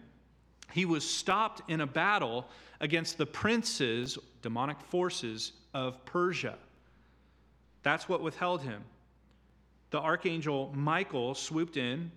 he 0.73 0.87
was 0.87 1.07
stopped 1.07 1.61
in 1.68 1.83
a 1.83 1.87
battle 1.87 2.49
against 2.81 3.18
the 3.18 3.27
princes, 3.27 4.16
demonic 4.40 4.81
forces 4.81 5.53
of 5.75 6.03
Persia. 6.07 6.57
That's 7.83 8.09
what 8.09 8.23
withheld 8.23 8.62
him 8.62 8.83
the 9.90 9.98
archangel 9.98 10.72
Michael 10.74 11.35
swooped 11.35 11.76
in, 11.76 12.11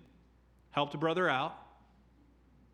helped 0.72 0.94
a 0.94 0.98
brother 0.98 1.30
out. 1.30 1.56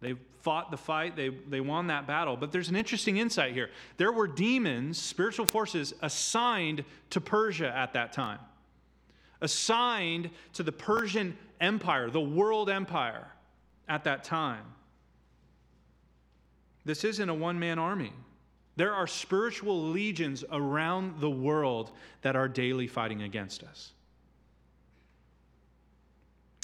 They 0.02 0.16
fought 0.42 0.72
the 0.72 0.78
fight, 0.78 1.16
they, 1.16 1.30
they 1.30 1.60
won 1.60 1.88
that 1.88 2.08
battle. 2.08 2.38
But 2.38 2.52
there's 2.52 2.70
an 2.70 2.76
interesting 2.76 3.18
insight 3.18 3.54
here. 3.54 3.70
There 3.98 4.12
were 4.12 4.28
demons, 4.28 4.98
spiritual 4.98 5.46
forces, 5.46 5.94
assigned 6.02 6.86
to 7.10 7.22
Persia 7.22 7.76
at 7.76 7.94
that 7.94 8.14
time, 8.14 8.40
assigned 9.42 10.30
to 10.54 10.64
the 10.64 10.72
Persian 10.72 11.38
Empire, 11.60 12.10
the 12.10 12.22
world 12.22 12.70
empire 12.70 13.28
at 13.90 14.06
that 14.06 14.24
time. 14.24 14.64
This 16.86 17.04
isn't 17.04 17.28
a 17.28 17.34
one 17.34 17.60
man 17.60 17.78
army. 17.78 18.14
There 18.78 18.94
are 18.94 19.08
spiritual 19.08 19.90
legions 19.90 20.46
around 20.50 21.20
the 21.20 21.30
world 21.30 21.92
that 22.22 22.38
are 22.38 22.48
daily 22.48 22.88
fighting 22.88 23.24
against 23.24 23.62
us. 23.64 23.92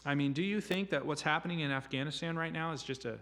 I 0.05 0.13
mean, 0.13 0.33
do 0.33 0.43
you 0.43 0.61
think 0.61 0.91
that 0.91 1.05
what's 1.05 1.23
happening 1.23 1.61
in 1.61 1.71
Afghanistan 1.71 2.37
right 2.37 2.53
now 2.53 2.71
is 2.71 2.83
just 2.83 3.05
a, 3.05 3.17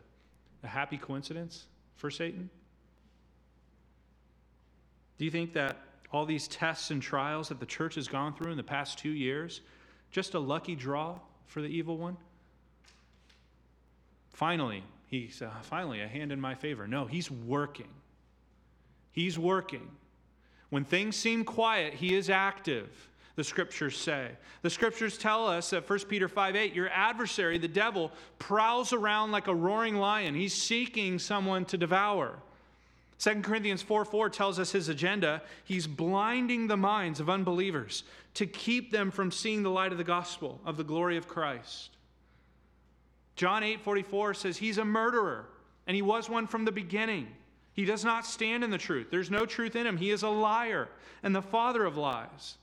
a 0.63 0.67
happy 0.67 0.97
coincidence 0.97 1.65
for 1.95 2.11
Satan? 2.11 2.49
Do 5.17 5.25
you 5.25 5.31
think 5.31 5.53
that 5.53 5.77
all 6.11 6.25
these 6.25 6.47
tests 6.47 6.91
and 6.91 7.01
trials 7.01 7.49
that 7.49 7.59
the 7.59 7.65
church 7.65 7.95
has 7.95 8.07
gone 8.07 8.33
through 8.33 8.51
in 8.51 8.57
the 8.57 8.63
past 8.63 8.97
two 8.99 9.11
years, 9.11 9.61
just 10.11 10.33
a 10.33 10.39
lucky 10.39 10.75
draw 10.75 11.17
for 11.45 11.61
the 11.61 11.69
evil 11.69 11.97
one? 11.97 12.17
Finally, 14.33 14.83
he 15.07 15.29
said, 15.29 15.49
ah, 15.53 15.59
finally, 15.61 16.01
a 16.01 16.07
hand 16.07 16.31
in 16.31 16.41
my 16.41 16.55
favor. 16.55 16.87
No, 16.87 17.05
he's 17.05 17.31
working. 17.31 17.89
He's 19.11 19.39
working. 19.39 19.89
When 20.69 20.83
things 20.83 21.15
seem 21.15 21.45
quiet, 21.45 21.93
he 21.93 22.15
is 22.15 22.29
active 22.29 23.09
the 23.35 23.43
scriptures 23.43 23.97
say. 23.97 24.31
The 24.61 24.69
scriptures 24.69 25.17
tell 25.17 25.47
us 25.47 25.71
that 25.71 25.89
1 25.89 25.99
Peter 26.01 26.27
5 26.27 26.55
8, 26.55 26.73
your 26.73 26.89
adversary, 26.89 27.57
the 27.57 27.67
devil, 27.67 28.11
prowls 28.39 28.93
around 28.93 29.31
like 29.31 29.47
a 29.47 29.55
roaring 29.55 29.95
lion. 29.95 30.35
He's 30.35 30.53
seeking 30.53 31.17
someone 31.19 31.65
to 31.65 31.77
devour. 31.77 32.39
2 33.19 33.41
Corinthians 33.41 33.81
4 33.81 34.05
4 34.05 34.29
tells 34.29 34.59
us 34.59 34.71
his 34.71 34.89
agenda. 34.89 35.41
He's 35.63 35.87
blinding 35.87 36.67
the 36.67 36.77
minds 36.77 37.19
of 37.19 37.29
unbelievers 37.29 38.03
to 38.35 38.45
keep 38.45 38.91
them 38.91 39.11
from 39.11 39.31
seeing 39.31 39.63
the 39.63 39.69
light 39.69 39.91
of 39.91 39.97
the 39.97 40.03
gospel, 40.03 40.59
of 40.65 40.77
the 40.77 40.83
glory 40.83 41.17
of 41.17 41.27
Christ. 41.27 41.91
John 43.35 43.63
8 43.63 43.81
44 43.81 44.33
says 44.35 44.57
he's 44.57 44.77
a 44.77 44.85
murderer, 44.85 45.47
and 45.87 45.95
he 45.95 46.01
was 46.01 46.29
one 46.29 46.45
from 46.45 46.65
the 46.65 46.71
beginning. 46.71 47.27
He 47.73 47.85
does 47.85 48.05
not 48.05 48.25
stand 48.25 48.63
in 48.63 48.69
the 48.69 48.77
truth. 48.77 49.07
There's 49.09 49.31
no 49.31 49.47
truth 49.47 49.75
in 49.75 49.87
him. 49.87 49.97
He 49.97 50.11
is 50.11 50.21
a 50.21 50.29
liar 50.29 50.89
and 51.23 51.35
the 51.35 51.41
father 51.41 51.85
of 51.85 51.97
lies. 51.97 52.57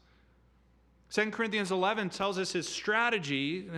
2 1.11 1.31
Corinthians 1.33 1.73
11 1.73 2.11
tells 2.11 2.39
us 2.39 2.53
his 2.53 2.69
strategy, 2.69 3.69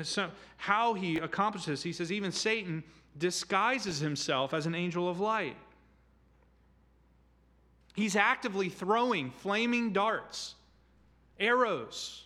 how 0.59 0.93
he 0.93 1.17
accomplishes. 1.17 1.83
He 1.83 1.93
says, 1.93 2.13
even 2.13 2.31
Satan 2.31 2.85
disguises 3.19 3.99
himself 4.01 4.53
as 4.53 4.67
an 4.67 4.75
angel 4.75 5.09
of 5.09 5.19
light. 5.19 5.57
He's 7.95 8.17
actively 8.17 8.69
throwing 8.69 9.31
flaming 9.31 9.93
darts, 9.93 10.55
arrows 11.41 12.25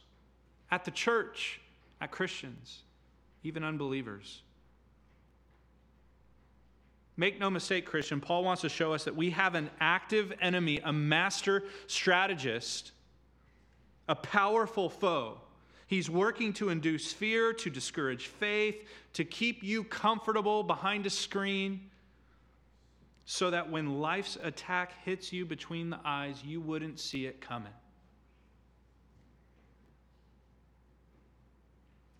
at 0.70 0.84
the 0.84 0.90
church, 0.90 1.60
at 2.00 2.10
Christians, 2.10 2.82
even 3.44 3.62
unbelievers. 3.62 4.42
Make 7.16 7.40
no 7.40 7.48
mistake, 7.48 7.86
Christian, 7.86 8.20
Paul 8.20 8.44
wants 8.44 8.62
to 8.62 8.68
show 8.68 8.92
us 8.92 9.04
that 9.04 9.16
we 9.16 9.30
have 9.30 9.54
an 9.54 9.70
active 9.80 10.32
enemy, 10.40 10.80
a 10.84 10.92
master 10.92 11.64
strategist 11.86 12.92
a 14.08 14.14
powerful 14.14 14.88
foe. 14.88 15.38
He's 15.86 16.10
working 16.10 16.52
to 16.54 16.68
induce 16.68 17.12
fear, 17.12 17.52
to 17.54 17.70
discourage 17.70 18.26
faith, 18.26 18.76
to 19.12 19.24
keep 19.24 19.62
you 19.62 19.84
comfortable 19.84 20.62
behind 20.62 21.06
a 21.06 21.10
screen, 21.10 21.90
so 23.24 23.50
that 23.50 23.70
when 23.70 24.00
life's 24.00 24.36
attack 24.42 24.92
hits 25.04 25.32
you 25.32 25.44
between 25.44 25.90
the 25.90 25.98
eyes, 26.04 26.42
you 26.44 26.60
wouldn't 26.60 26.98
see 26.98 27.26
it 27.26 27.40
coming. 27.40 27.72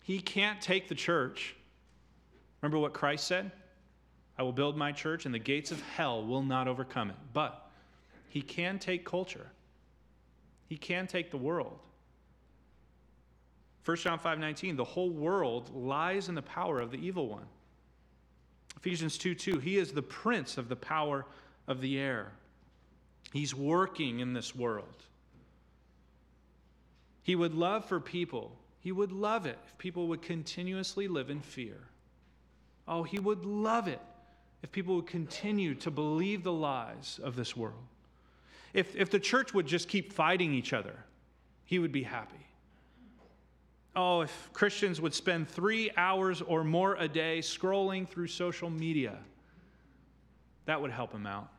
He 0.03 0.19
can't 0.19 0.61
take 0.61 0.87
the 0.87 0.95
church. 0.95 1.55
Remember 2.61 2.79
what 2.79 2.93
Christ 2.93 3.27
said? 3.27 3.51
I 4.37 4.43
will 4.43 4.53
build 4.53 4.77
my 4.77 4.91
church, 4.91 5.25
and 5.25 5.33
the 5.33 5.39
gates 5.39 5.71
of 5.71 5.81
hell 5.81 6.25
will 6.25 6.43
not 6.43 6.67
overcome 6.67 7.09
it. 7.09 7.15
But 7.33 7.69
he 8.29 8.41
can 8.41 8.79
take 8.79 9.03
culture. 9.03 9.47
He 10.67 10.77
can 10.77 11.07
take 11.07 11.31
the 11.31 11.37
world. 11.37 11.79
1 13.85 13.97
John 13.97 14.19
5:19, 14.19 14.75
the 14.75 14.83
whole 14.83 15.09
world 15.09 15.73
lies 15.73 16.27
in 16.27 16.35
the 16.35 16.41
power 16.41 16.81
of 16.81 16.91
the 16.91 16.97
evil 16.97 17.29
one. 17.29 17.47
Ephesians 18.75 19.17
2 19.17 19.33
2, 19.33 19.59
he 19.59 19.77
is 19.77 19.93
the 19.93 20.01
prince 20.01 20.57
of 20.57 20.67
the 20.67 20.75
power 20.75 21.25
of 21.67 21.81
the 21.81 21.97
air. 21.97 22.33
He's 23.31 23.55
working 23.55 24.19
in 24.19 24.33
this 24.33 24.53
world. 24.53 25.03
He 27.23 27.35
would 27.35 27.53
love 27.53 27.85
for 27.85 27.99
people, 27.99 28.57
he 28.79 28.91
would 28.91 29.11
love 29.11 29.45
it 29.45 29.57
if 29.65 29.77
people 29.77 30.07
would 30.07 30.21
continuously 30.21 31.07
live 31.07 31.29
in 31.29 31.41
fear. 31.41 31.89
Oh, 32.87 33.03
he 33.03 33.19
would 33.19 33.45
love 33.45 33.87
it 33.87 34.01
if 34.63 34.71
people 34.71 34.95
would 34.95 35.07
continue 35.07 35.75
to 35.75 35.91
believe 35.91 36.43
the 36.43 36.53
lies 36.53 37.19
of 37.21 37.35
this 37.35 37.55
world. 37.55 37.83
If, 38.77 38.95
if 38.95 39.09
the 39.09 39.19
church 39.19 39.55
would 39.55 39.65
just 39.65 39.89
keep 39.89 40.13
fighting 40.13 40.53
each 40.53 40.71
other, 40.71 40.93
he 41.65 41.79
would 41.79 41.91
be 41.91 42.03
happy. 42.03 42.45
Oh, 43.95 44.21
if 44.21 44.49
Christians 44.53 45.01
would 45.01 45.15
spend 45.15 45.49
three 45.49 45.89
hours 45.97 46.43
or 46.43 46.63
more 46.63 46.95
a 46.99 47.07
day 47.07 47.39
scrolling 47.39 48.07
through 48.07 48.27
social 48.27 48.69
media, 48.69 49.17
that 50.65 50.79
would 50.79 50.91
help 50.91 51.11
him 51.11 51.25
out. 51.25 51.49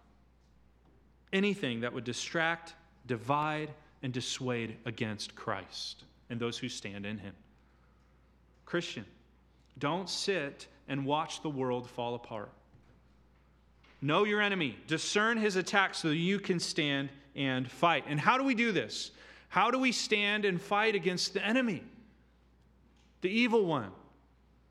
anything 1.32 1.80
that 1.80 1.92
would 1.92 2.04
distract, 2.04 2.74
divide, 3.06 3.72
and 4.02 4.12
dissuade 4.12 4.76
against 4.84 5.34
Christ 5.34 6.04
and 6.30 6.38
those 6.38 6.58
who 6.58 6.68
stand 6.68 7.06
in 7.06 7.18
him. 7.18 7.34
Christian, 8.64 9.04
don't 9.78 10.08
sit 10.08 10.66
and 10.88 11.04
watch 11.04 11.42
the 11.42 11.50
world 11.50 11.88
fall 11.88 12.14
apart. 12.14 12.52
Know 14.00 14.24
your 14.24 14.40
enemy, 14.40 14.78
discern 14.86 15.38
his 15.38 15.56
attacks 15.56 15.98
so 15.98 16.08
you 16.08 16.38
can 16.38 16.60
stand 16.60 17.10
and 17.34 17.70
fight. 17.70 18.04
And 18.06 18.20
how 18.20 18.38
do 18.38 18.44
we 18.44 18.54
do 18.54 18.72
this? 18.72 19.10
How 19.48 19.70
do 19.70 19.78
we 19.78 19.92
stand 19.92 20.44
and 20.44 20.60
fight 20.60 20.94
against 20.94 21.34
the 21.34 21.44
enemy, 21.44 21.82
the 23.22 23.30
evil 23.30 23.64
one? 23.64 23.90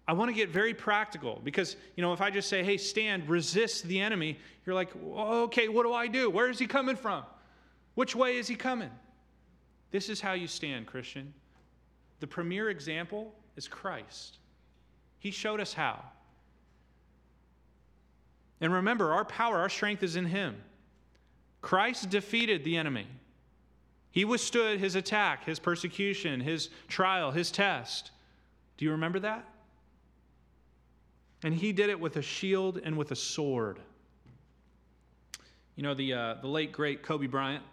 I 0.08 0.14
want 0.14 0.30
to 0.30 0.34
get 0.34 0.50
very 0.50 0.74
practical 0.74 1.42
because, 1.44 1.76
you 1.98 2.02
know, 2.02 2.14
if 2.14 2.22
I 2.22 2.30
just 2.30 2.48
say, 2.48 2.64
hey, 2.64 2.78
stand, 2.78 3.28
resist 3.28 3.84
the 3.86 4.00
enemy, 4.00 4.40
you're 4.66 4.76
like, 4.76 4.90
okay, 4.96 5.68
what 5.68 5.84
do 5.84 5.92
I 5.92 6.08
do? 6.08 6.30
Where 6.30 6.50
is 6.50 6.58
he 6.58 6.66
coming 6.66 6.96
from? 6.96 7.24
Which 7.96 8.16
way 8.16 8.38
is 8.38 8.48
he 8.48 8.56
coming? 8.56 8.92
This 9.92 10.08
is 10.08 10.22
how 10.22 10.34
you 10.34 10.48
stand, 10.48 10.88
Christian. 10.88 11.34
The 12.22 12.28
premier 12.28 12.70
example 12.70 13.34
is 13.58 13.68
Christ. 13.68 14.38
He 15.20 15.32
showed 15.32 15.60
us 15.60 15.74
how. 15.74 16.04
And 18.60 18.74
remember, 18.74 19.14
our 19.14 19.26
power, 19.26 19.58
our 19.58 19.70
strength 19.70 20.04
is 20.04 20.16
in 20.16 20.26
Him. 20.26 20.56
Christ 21.62 22.10
defeated 22.10 22.64
the 22.64 22.78
enemy. 22.78 23.08
He 24.12 24.26
withstood 24.26 24.80
his 24.80 24.96
attack, 24.96 25.46
his 25.46 25.60
persecution, 25.60 26.40
his 26.40 26.70
trial, 26.88 27.32
his 27.32 27.52
test. 27.52 28.12
Do 28.78 28.86
you 28.86 28.92
remember 28.92 29.20
that? 29.20 29.48
And 31.44 31.54
he 31.54 31.72
did 31.72 31.90
it 31.90 32.00
with 32.00 32.18
a 32.18 32.22
shield 32.22 32.80
and 32.84 32.98
with 32.98 33.12
a 33.12 33.16
sword. 33.16 33.80
You 35.76 35.84
know, 35.84 35.94
the, 35.94 36.14
uh, 36.14 36.34
the 36.42 36.48
late, 36.48 36.72
great 36.72 37.04
Kobe 37.04 37.28
Bryant, 37.28 37.64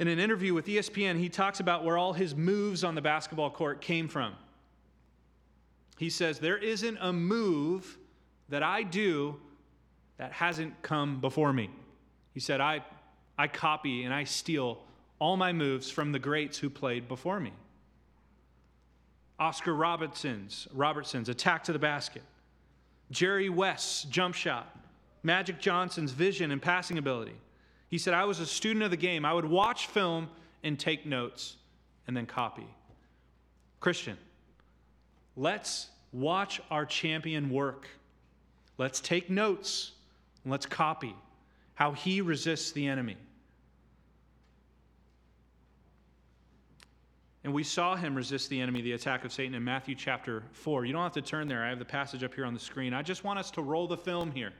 in 0.00 0.08
an 0.08 0.18
interview 0.18 0.54
with 0.54 0.66
ESPN, 0.66 1.18
he 1.18 1.28
talks 1.28 1.60
about 1.60 1.84
where 1.84 1.96
all 1.96 2.12
his 2.12 2.34
moves 2.34 2.82
on 2.82 2.94
the 2.94 3.02
basketball 3.02 3.50
court 3.50 3.80
came 3.80 4.08
from. 4.08 4.32
He 5.98 6.10
says, 6.10 6.38
There 6.38 6.58
isn't 6.58 6.98
a 7.00 7.12
move 7.12 7.98
that 8.48 8.62
I 8.62 8.82
do 8.82 9.36
that 10.16 10.32
hasn't 10.32 10.80
come 10.82 11.20
before 11.20 11.52
me. 11.52 11.70
He 12.34 12.40
said, 12.40 12.60
I, 12.60 12.84
I 13.36 13.48
copy 13.48 14.04
and 14.04 14.12
I 14.12 14.24
steal 14.24 14.78
all 15.18 15.36
my 15.36 15.52
moves 15.52 15.90
from 15.90 16.12
the 16.12 16.18
greats 16.18 16.58
who 16.58 16.70
played 16.70 17.08
before 17.08 17.40
me. 17.40 17.52
Oscar 19.38 19.74
Robertson's, 19.74 20.66
Robertson's 20.72 21.28
attack 21.28 21.64
to 21.64 21.72
the 21.72 21.78
basket, 21.78 22.22
Jerry 23.10 23.48
West's 23.48 24.04
jump 24.04 24.34
shot, 24.34 24.76
Magic 25.22 25.60
Johnson's 25.60 26.12
vision 26.12 26.50
and 26.50 26.60
passing 26.60 26.98
ability. 26.98 27.36
He 27.88 27.98
said, 27.98 28.14
I 28.14 28.24
was 28.24 28.40
a 28.40 28.46
student 28.46 28.84
of 28.84 28.90
the 28.90 28.96
game. 28.96 29.24
I 29.24 29.32
would 29.32 29.44
watch 29.44 29.86
film 29.86 30.28
and 30.62 30.78
take 30.78 31.06
notes 31.06 31.56
and 32.06 32.16
then 32.16 32.26
copy. 32.26 32.66
Christian, 33.80 34.16
let's 35.36 35.88
watch 36.12 36.60
our 36.70 36.84
champion 36.84 37.50
work. 37.50 37.86
Let's 38.78 39.00
take 39.00 39.28
notes 39.28 39.92
let's 40.50 40.66
copy 40.66 41.14
how 41.74 41.92
he 41.92 42.20
resists 42.20 42.72
the 42.72 42.86
enemy. 42.86 43.16
And 47.44 47.54
we 47.54 47.62
saw 47.62 47.96
him 47.96 48.14
resist 48.14 48.50
the 48.50 48.60
enemy, 48.60 48.82
the 48.82 48.92
attack 48.92 49.24
of 49.24 49.32
Satan, 49.32 49.54
in 49.54 49.64
Matthew 49.64 49.94
chapter 49.94 50.42
4. 50.52 50.84
You 50.84 50.92
don't 50.92 51.02
have 51.02 51.12
to 51.12 51.22
turn 51.22 51.48
there. 51.48 51.64
I 51.64 51.68
have 51.68 51.78
the 51.78 51.84
passage 51.84 52.24
up 52.24 52.34
here 52.34 52.44
on 52.44 52.52
the 52.52 52.60
screen. 52.60 52.92
I 52.92 53.02
just 53.02 53.24
want 53.24 53.38
us 53.38 53.50
to 53.52 53.62
roll 53.62 53.86
the 53.86 53.96
film 53.96 54.32
here 54.32 54.52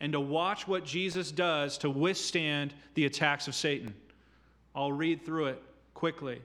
and 0.00 0.12
to 0.12 0.20
watch 0.20 0.68
what 0.68 0.84
Jesus 0.84 1.32
does 1.32 1.78
to 1.78 1.88
withstand 1.88 2.74
the 2.94 3.06
attacks 3.06 3.48
of 3.48 3.54
Satan. 3.54 3.94
I'll 4.74 4.92
read 4.92 5.24
through 5.24 5.46
it 5.46 5.62
quickly. 5.94 6.42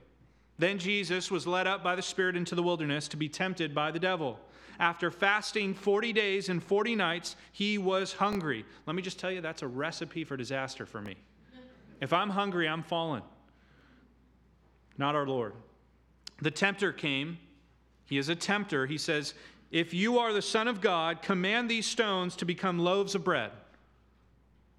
Then 0.58 0.80
Jesus 0.80 1.30
was 1.30 1.46
led 1.46 1.68
up 1.68 1.84
by 1.84 1.96
the 1.96 2.02
Spirit 2.02 2.38
into 2.38 2.56
the 2.56 2.64
wilderness 2.64 3.10
to 3.10 3.18
be 3.18 3.28
tempted 3.28 3.76
by 3.76 3.92
the 3.92 4.00
devil. 4.00 4.40
After 4.82 5.12
fasting 5.12 5.76
40 5.76 6.12
days 6.12 6.50
and 6.50 6.62
40 6.62 6.96
nights, 6.96 7.36
he 7.52 7.78
was 7.78 8.14
hungry. 8.14 8.66
Let 8.88 8.96
me 8.96 9.04
just 9.04 9.20
tell 9.20 9.30
you, 9.32 9.40
that's 9.40 9.62
a 9.62 9.68
recipe 9.68 10.24
for 10.24 10.36
disaster 10.36 10.88
for 10.88 11.00
me. 11.00 11.18
If 12.02 12.12
I'm 12.12 12.32
hungry, 12.32 12.68
I'm 12.68 12.82
fallen. 12.82 13.22
Not 14.98 15.14
our 15.14 15.28
Lord. 15.28 15.54
The 16.42 16.50
tempter 16.50 16.92
came. 16.92 17.38
He 18.08 18.18
is 18.18 18.30
a 18.30 18.36
tempter. 18.36 18.88
He 18.88 18.98
says, 18.98 19.36
If 19.70 19.94
you 19.94 20.18
are 20.18 20.34
the 20.34 20.42
Son 20.42 20.68
of 20.68 20.82
God, 20.82 21.22
command 21.22 21.70
these 21.70 21.86
stones 21.86 22.36
to 22.38 22.46
become 22.46 22.80
loaves 22.80 23.14
of 23.14 23.24
bread. 23.24 23.52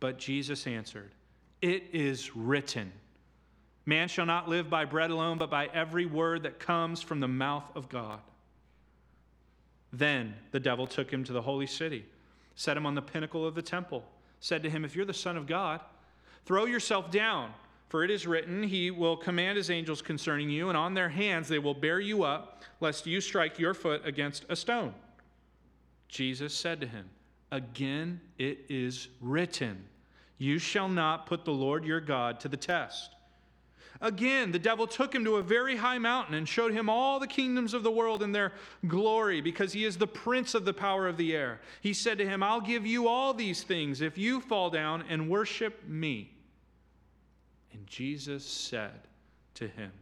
But 0.01 0.19
Jesus 0.19 0.67
answered, 0.67 1.13
It 1.61 1.85
is 1.93 2.35
written, 2.35 2.91
Man 3.87 4.09
shall 4.09 4.27
not 4.27 4.49
live 4.49 4.69
by 4.69 4.85
bread 4.85 5.13
alone, 5.13 5.39
but 5.39 5.49
by 5.49 5.67
every 5.67 6.07
word 6.07 6.43
that 6.43 6.59
comes 6.59 7.03
from 7.03 7.21
the 7.21 7.29
mouth 7.29 7.71
of 7.77 7.89
God. 7.89 8.19
Then 9.93 10.35
the 10.51 10.61
devil 10.61 10.87
took 10.87 11.11
him 11.11 11.25
to 11.25 11.33
the 11.33 11.43
holy 11.43 11.67
city, 11.67 12.05
set 12.55 12.77
him 12.77 12.87
on 12.87 12.95
the 12.95 13.03
pinnacle 13.03 13.47
of 13.47 13.55
the 13.55 13.63
temple, 13.63 14.05
said 14.41 14.63
to 14.63 14.71
him, 14.71 14.85
If 14.85 14.97
you're 14.97 15.05
the 15.05 15.13
Son 15.13 15.37
of 15.37 15.47
God, 15.47 15.81
throw 16.45 16.65
yourself 16.65 17.11
down. 17.11 17.53
For 17.93 18.05
it 18.05 18.11
is 18.11 18.27
written, 18.27 18.63
He 18.63 18.91
will 18.91 19.19
command 19.19 19.59
His 19.59 19.69
angels 19.69 20.01
concerning 20.01 20.49
you, 20.49 20.71
and 20.71 20.79
on 20.79 20.95
their 20.95 21.11
hands 21.11 21.47
they 21.47 21.59
will 21.59 21.75
bear 21.75 22.01
you 22.01 22.23
up, 22.23 22.63
lest 22.81 23.07
you 23.07 23.21
strike 23.21 23.59
your 23.59 23.75
foot 23.75 24.01
against 24.07 24.47
a 24.49 24.57
stone. 24.57 24.95
Jesus 26.09 26.55
said 26.55 26.81
to 26.81 26.87
him, 26.87 27.11
Again 27.51 28.19
it 28.39 28.65
is 28.71 29.09
written, 29.21 29.85
You 30.39 30.59
shall 30.59 30.89
not 30.89 31.27
put 31.27 31.45
the 31.45 31.53
Lord 31.53 31.85
your 31.85 32.01
God 32.01 32.41
to 32.41 32.49
the 32.49 32.57
test. 32.57 33.12
Again, 34.03 34.51
the 34.51 34.59
devil 34.59 34.89
took 34.89 35.15
him 35.15 35.25
to 35.25 35.37
a 35.37 35.43
very 35.43 35.77
high 35.77 35.99
mountain 35.99 36.35
and 36.35 36.49
showed 36.49 36.73
him 36.73 36.91
all 36.91 37.21
the 37.21 37.27
kingdoms 37.29 37.73
of 37.73 37.85
the 37.85 37.91
world 37.91 38.21
and 38.21 38.35
their 38.35 38.53
glory, 38.89 39.41
because 39.41 39.73
he 39.73 39.85
is 39.85 39.97
the 39.97 40.09
prince 40.09 40.55
of 40.55 40.65
the 40.65 40.75
power 40.75 41.07
of 41.07 41.17
the 41.17 41.37
air. 41.37 41.61
He 41.81 41.95
said 41.95 42.19
to 42.19 42.27
him, 42.29 42.43
I'll 42.43 42.61
give 42.61 42.85
you 42.85 43.07
all 43.07 43.33
these 43.33 43.63
things 43.63 44.01
if 44.01 44.19
you 44.19 44.41
fall 44.41 44.71
down 44.71 45.05
and 45.09 45.31
worship 45.31 45.87
me. 45.87 46.33
And 47.73 47.87
Jesus 47.87 48.45
said 48.45 49.07
to 49.55 49.69
him, 49.69 49.93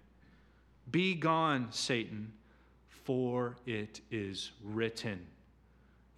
Be 0.91 1.15
gone, 1.15 1.69
Satan, 1.71 2.33
for 2.89 3.57
it 3.67 4.01
is 4.11 4.53
written. 4.65 5.27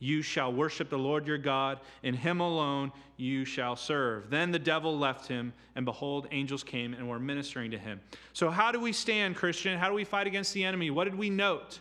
You 0.03 0.21
shall 0.21 0.53
worship 0.53 0.91
the 0.91 0.99
Lord 0.99 1.29
your 1.29 1.39
God, 1.39 1.79
and 2.03 2.17
him 2.17 2.41
alone 2.41 2.91
you 3.17 3.45
shall 3.45 3.77
serve. 3.77 4.31
Then 4.31 4.51
the 4.51 4.59
devil 4.59 4.99
left 4.99 5.29
him, 5.29 5.53
and 5.77 5.85
behold, 5.85 6.27
angels 6.33 6.65
came 6.65 6.93
and 6.93 7.09
were 7.09 7.21
ministering 7.21 7.71
to 7.71 7.79
him. 7.79 8.01
So, 8.33 8.51
how 8.51 8.73
do 8.73 8.81
we 8.81 8.93
stand, 8.93 9.37
Christian? 9.37 9.79
How 9.79 9.89
do 9.89 9.95
we 9.95 10.03
fight 10.03 10.27
against 10.27 10.55
the 10.55 10.65
enemy? 10.65 10.91
What 10.91 11.05
did 11.05 11.15
we 11.15 11.31
note? 11.31 11.79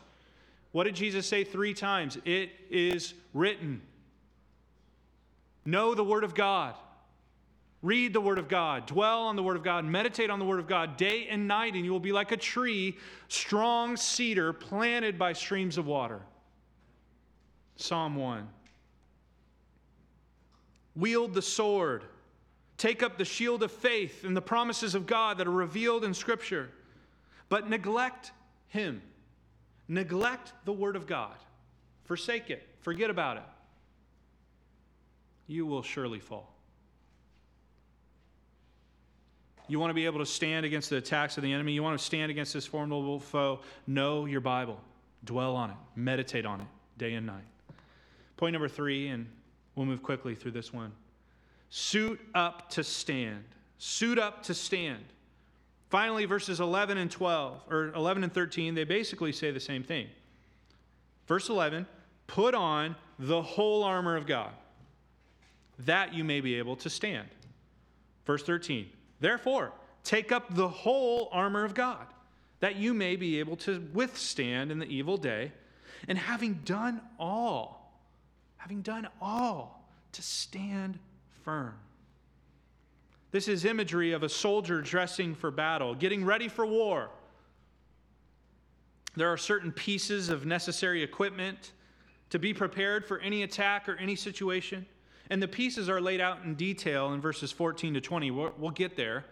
What 0.72 0.84
did 0.84 0.94
Jesus 0.94 1.26
say 1.26 1.44
three 1.44 1.74
times? 1.74 2.20
It 2.24 2.52
is 2.70 3.16
written. 3.34 3.82
Know 5.66 5.96
the 5.96 6.04
Word 6.04 6.24
of 6.24 6.36
God. 6.36 6.76
Read 7.82 8.14
the 8.14 8.22
Word 8.22 8.38
of 8.38 8.48
God. 8.48 8.86
Dwell 8.86 9.24
on 9.24 9.36
the 9.36 9.42
Word 9.42 9.58
of 9.58 9.64
God. 9.64 9.84
Meditate 9.84 10.30
on 10.30 10.38
the 10.38 10.46
Word 10.46 10.60
of 10.60 10.68
God 10.68 10.96
day 10.96 11.26
and 11.28 11.48
night, 11.48 11.74
and 11.74 11.84
you 11.84 11.92
will 11.92 12.00
be 12.00 12.12
like 12.12 12.32
a 12.32 12.38
tree, 12.38 13.00
strong 13.30 13.98
cedar 13.98 14.54
planted 14.54 15.18
by 15.18 15.34
streams 15.34 15.80
of 15.80 15.88
water. 15.88 16.22
Psalm 17.82 18.16
1. 18.16 18.48
Wield 20.96 21.34
the 21.34 21.42
sword. 21.42 22.04
Take 22.78 23.04
up 23.04 23.18
the 23.18 23.26
shield 23.26 23.64
of 23.64 23.72
faith 23.72 24.24
and 24.24 24.36
the 24.36 24.42
promises 24.42 24.96
of 24.96 25.06
God 25.06 25.38
that 25.38 25.48
are 25.48 25.52
revealed 25.52 26.04
in 26.04 26.14
Scripture. 26.14 26.70
But 27.50 27.70
neglect 27.70 28.32
Him. 28.70 29.02
Neglect 29.88 30.54
the 30.66 30.74
Word 30.74 30.96
of 30.96 31.06
God. 31.08 31.36
Forsake 32.06 32.50
it. 32.50 32.68
Forget 32.80 33.10
about 33.10 33.38
it. 33.38 33.44
You 35.48 35.66
will 35.66 35.84
surely 35.84 36.20
fall. 36.20 36.52
You 39.68 39.80
want 39.80 39.90
to 39.92 39.96
be 39.96 40.06
able 40.06 40.20
to 40.20 40.26
stand 40.26 40.66
against 40.66 40.90
the 40.90 40.98
attacks 40.98 41.38
of 41.38 41.44
the 41.44 41.54
enemy. 41.54 41.72
You 41.72 41.84
want 41.84 41.98
to 41.98 42.04
stand 42.04 42.30
against 42.32 42.54
this 42.54 42.66
formidable 42.66 43.20
foe. 43.20 43.62
Know 43.88 44.26
your 44.26 44.42
Bible. 44.42 44.80
Dwell 45.24 45.56
on 45.56 45.70
it. 45.70 45.78
Meditate 45.96 46.46
on 46.46 46.62
it 46.62 46.68
day 46.98 47.14
and 47.14 47.26
night. 47.26 47.51
Point 48.42 48.54
number 48.54 48.68
three, 48.68 49.10
and 49.10 49.28
we'll 49.76 49.86
move 49.86 50.02
quickly 50.02 50.34
through 50.34 50.50
this 50.50 50.74
one. 50.74 50.92
Suit 51.70 52.20
up 52.34 52.72
to 52.72 52.84
stand. 52.84 53.44
Suit 53.78 54.18
up 54.18 54.42
to 54.42 54.56
stand. 54.56 55.04
Finally, 55.92 56.26
verses 56.26 56.60
11 56.60 56.98
and 56.98 57.12
12, 57.12 57.62
or 57.70 57.94
11 57.94 58.24
and 58.24 58.34
13, 58.34 58.74
they 58.74 58.84
basically 58.84 59.32
say 59.32 59.52
the 59.52 59.60
same 59.60 59.84
thing. 59.84 60.08
Verse 61.28 61.50
11, 61.50 61.86
put 62.26 62.56
on 62.56 62.96
the 63.20 63.44
whole 63.44 63.84
armor 63.84 64.16
of 64.16 64.26
God, 64.26 64.54
that 65.78 66.12
you 66.12 66.24
may 66.24 66.42
be 66.42 66.56
able 66.56 66.76
to 66.78 66.90
stand. 66.90 67.28
Verse 68.26 68.42
13, 68.42 68.90
therefore, 69.20 69.72
take 70.04 70.32
up 70.32 70.56
the 70.56 70.68
whole 70.68 71.30
armor 71.32 71.64
of 71.64 71.76
God, 71.76 72.08
that 72.60 72.76
you 72.76 72.96
may 72.96 73.16
be 73.16 73.38
able 73.38 73.58
to 73.58 73.88
withstand 73.94 74.72
in 74.72 74.80
the 74.80 74.88
evil 74.88 75.18
day, 75.18 75.52
and 76.08 76.18
having 76.18 76.56
done 76.66 77.02
all, 77.20 77.81
having 78.62 78.84
done 78.84 79.08
all, 79.20 79.90
to 80.12 80.22
stand 80.22 81.00
firm. 81.44 81.74
This 83.32 83.48
is 83.48 83.66
imagery 83.66 84.12
of 84.12 84.22
a 84.22 84.30
soldier 84.30 84.82
dressing 84.82 85.34
for 85.34 85.50
battle, 85.50 85.96
getting 85.96 86.24
ready 86.24 86.48
for 86.48 86.64
war. 86.64 87.10
There 89.16 89.34
are 89.34 89.38
certain 89.38 89.72
pieces 89.72 90.30
of 90.30 90.46
necessary 90.46 91.02
equipment 91.02 91.72
to 92.30 92.38
be 92.38 92.54
prepared 92.54 93.04
for 93.04 93.18
any 93.20 93.42
attack 93.42 93.90
or 93.90 93.96
any 93.96 94.16
situation. 94.16 94.86
And 95.32 95.42
the 95.42 95.48
pieces 95.48 95.90
are 95.90 96.00
laid 96.00 96.22
out 96.22 96.44
in 96.44 96.54
detail 96.54 97.14
in 97.14 97.20
verses 97.20 97.52
14 97.52 97.96
to 97.96 98.02
20. 98.02 98.30
We'll, 98.30 98.54
we'll 98.60 98.70
get 98.70 98.96
there 98.96 99.26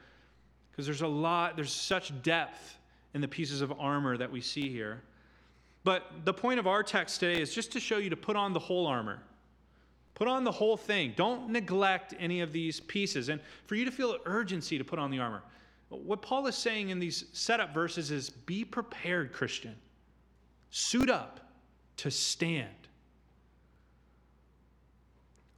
because 0.71 0.87
there's 0.87 1.03
a 1.03 1.07
lot, 1.07 1.55
there's 1.55 1.71
such 1.71 2.19
depth 2.23 2.79
in 3.13 3.21
the 3.21 3.27
pieces 3.27 3.61
of 3.61 3.71
armor 3.79 4.17
that 4.17 4.31
we 4.31 4.41
see 4.41 4.69
here. 4.69 5.03
But 5.83 6.25
the 6.25 6.33
point 6.33 6.59
of 6.59 6.67
our 6.67 6.83
text 6.83 7.19
today 7.19 7.41
is 7.41 7.53
just 7.53 7.71
to 7.73 7.79
show 7.79 7.97
you 7.97 8.09
to 8.09 8.17
put 8.17 8.35
on 8.35 8.53
the 8.53 8.59
whole 8.59 8.85
armor. 8.85 9.21
Put 10.13 10.27
on 10.27 10.43
the 10.43 10.51
whole 10.51 10.75
thing. 10.75 11.13
Don't 11.15 11.49
neglect 11.49 12.13
any 12.19 12.41
of 12.41 12.51
these 12.51 12.81
pieces. 12.81 13.29
And 13.29 13.39
for 13.67 13.75
you 13.75 13.85
to 13.85 13.91
feel 13.91 14.17
urgency 14.25 14.77
to 14.77 14.83
put 14.83 14.99
on 14.99 15.11
the 15.11 15.19
armor. 15.19 15.41
What 15.87 16.21
Paul 16.21 16.45
is 16.47 16.55
saying 16.55 16.89
in 16.89 16.99
these 16.99 17.25
setup 17.33 17.73
verses 17.73 18.11
is 18.11 18.29
be 18.29 18.65
prepared, 18.65 19.31
Christian. 19.31 19.75
Suit 20.71 21.09
up 21.09 21.39
to 21.97 22.11
stand. 22.11 22.67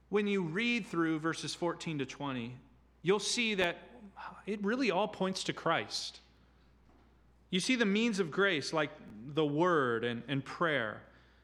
When 0.10 0.28
you 0.28 0.44
read 0.44 0.88
through 0.88 1.20
verses 1.20 1.56
14 1.56 2.00
to 2.00 2.06
20, 2.06 2.56
you'll 3.02 3.20
see 3.20 3.56
that 3.56 3.78
it 4.46 4.64
really 4.64 4.92
all 4.92 5.08
points 5.08 5.44
to 5.46 5.54
Christ. 5.54 6.20
You 7.50 7.60
see 7.60 7.76
the 7.76 7.86
means 7.86 8.20
of 8.20 8.32
grace, 8.32 8.72
like 8.74 8.92
the 9.34 9.46
word 9.46 10.04
and, 10.04 10.24
and 10.28 10.44
prayer. 10.44 11.02